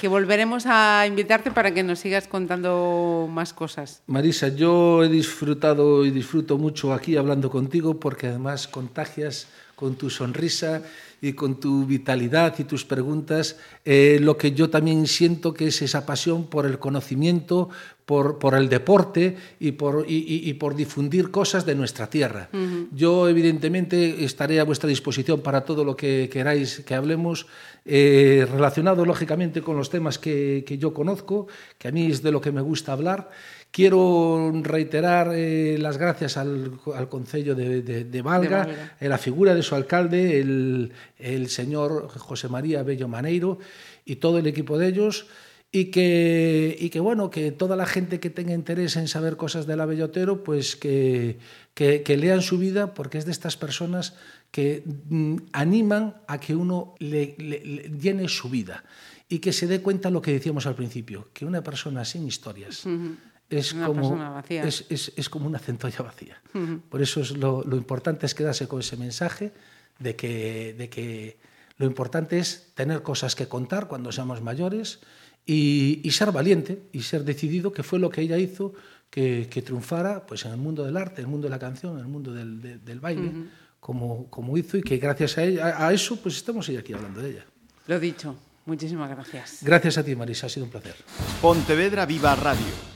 [0.00, 4.02] que volveremos a invitarte para que nos sigas contando más cosas.
[4.06, 10.10] Marisa, yo he disfrutado y disfruto mucho aquí hablando contigo porque además contagias con tu
[10.10, 10.82] sonrisa
[11.20, 15.82] y con tu vitalidad y tus preguntas eh, lo que yo también siento que es
[15.82, 17.70] esa pasión por el conocimiento,
[18.04, 22.48] por, por el deporte y por, y, y, y por, difundir cosas de nuestra tierra.
[22.52, 22.88] Uh -huh.
[22.92, 27.46] Yo evidentemente estaré a vuestra disposición para todo lo que queráis que hablemos,
[27.84, 31.46] eh, relacionado lógicamente con los temas que, que yo conozco,
[31.78, 33.30] que a mí es de lo que me gusta hablar.
[33.76, 38.96] Quiero reiterar eh, las gracias al, al Concello de, de, de Valga, de Valga.
[38.98, 43.58] Eh, la figura de su alcalde, el, el señor José María Bello Maneiro
[44.06, 45.26] y todo el equipo de ellos.
[45.70, 49.66] Y que, y que, bueno, que toda la gente que tenga interés en saber cosas
[49.66, 51.38] del abellotero, pues que,
[51.74, 54.14] que, que lean su vida, porque es de estas personas
[54.52, 58.84] que mm, animan a que uno le, le, le, llene su vida
[59.28, 62.86] y que se dé cuenta lo que decíamos al principio, que una persona sin historias
[62.86, 63.16] uh -huh
[63.50, 64.18] es como,
[64.48, 66.40] es, es, es, como una centolla vacía.
[66.54, 66.80] Uh -huh.
[66.88, 69.52] Por eso es lo, lo, importante es quedarse con ese mensaje
[69.98, 71.38] de que, de que
[71.78, 75.00] lo importante es tener cosas que contar cuando seamos mayores
[75.44, 78.74] y, y, ser valiente y ser decidido, que fue lo que ella hizo,
[79.10, 81.94] que, que triunfara pues, en el mundo del arte, en el mundo de la canción,
[81.94, 83.48] en el mundo del, de, del baile, uh -huh.
[83.78, 87.30] como, como hizo y que gracias a, ella, a, eso pues estamos aquí hablando de
[87.30, 87.44] ella.
[87.86, 88.34] Lo dicho.
[88.64, 89.58] Muchísimas gracias.
[89.62, 90.46] Gracias a ti, Marisa.
[90.46, 90.96] Ha sido un placer.
[91.40, 92.95] Pontevedra Viva Radio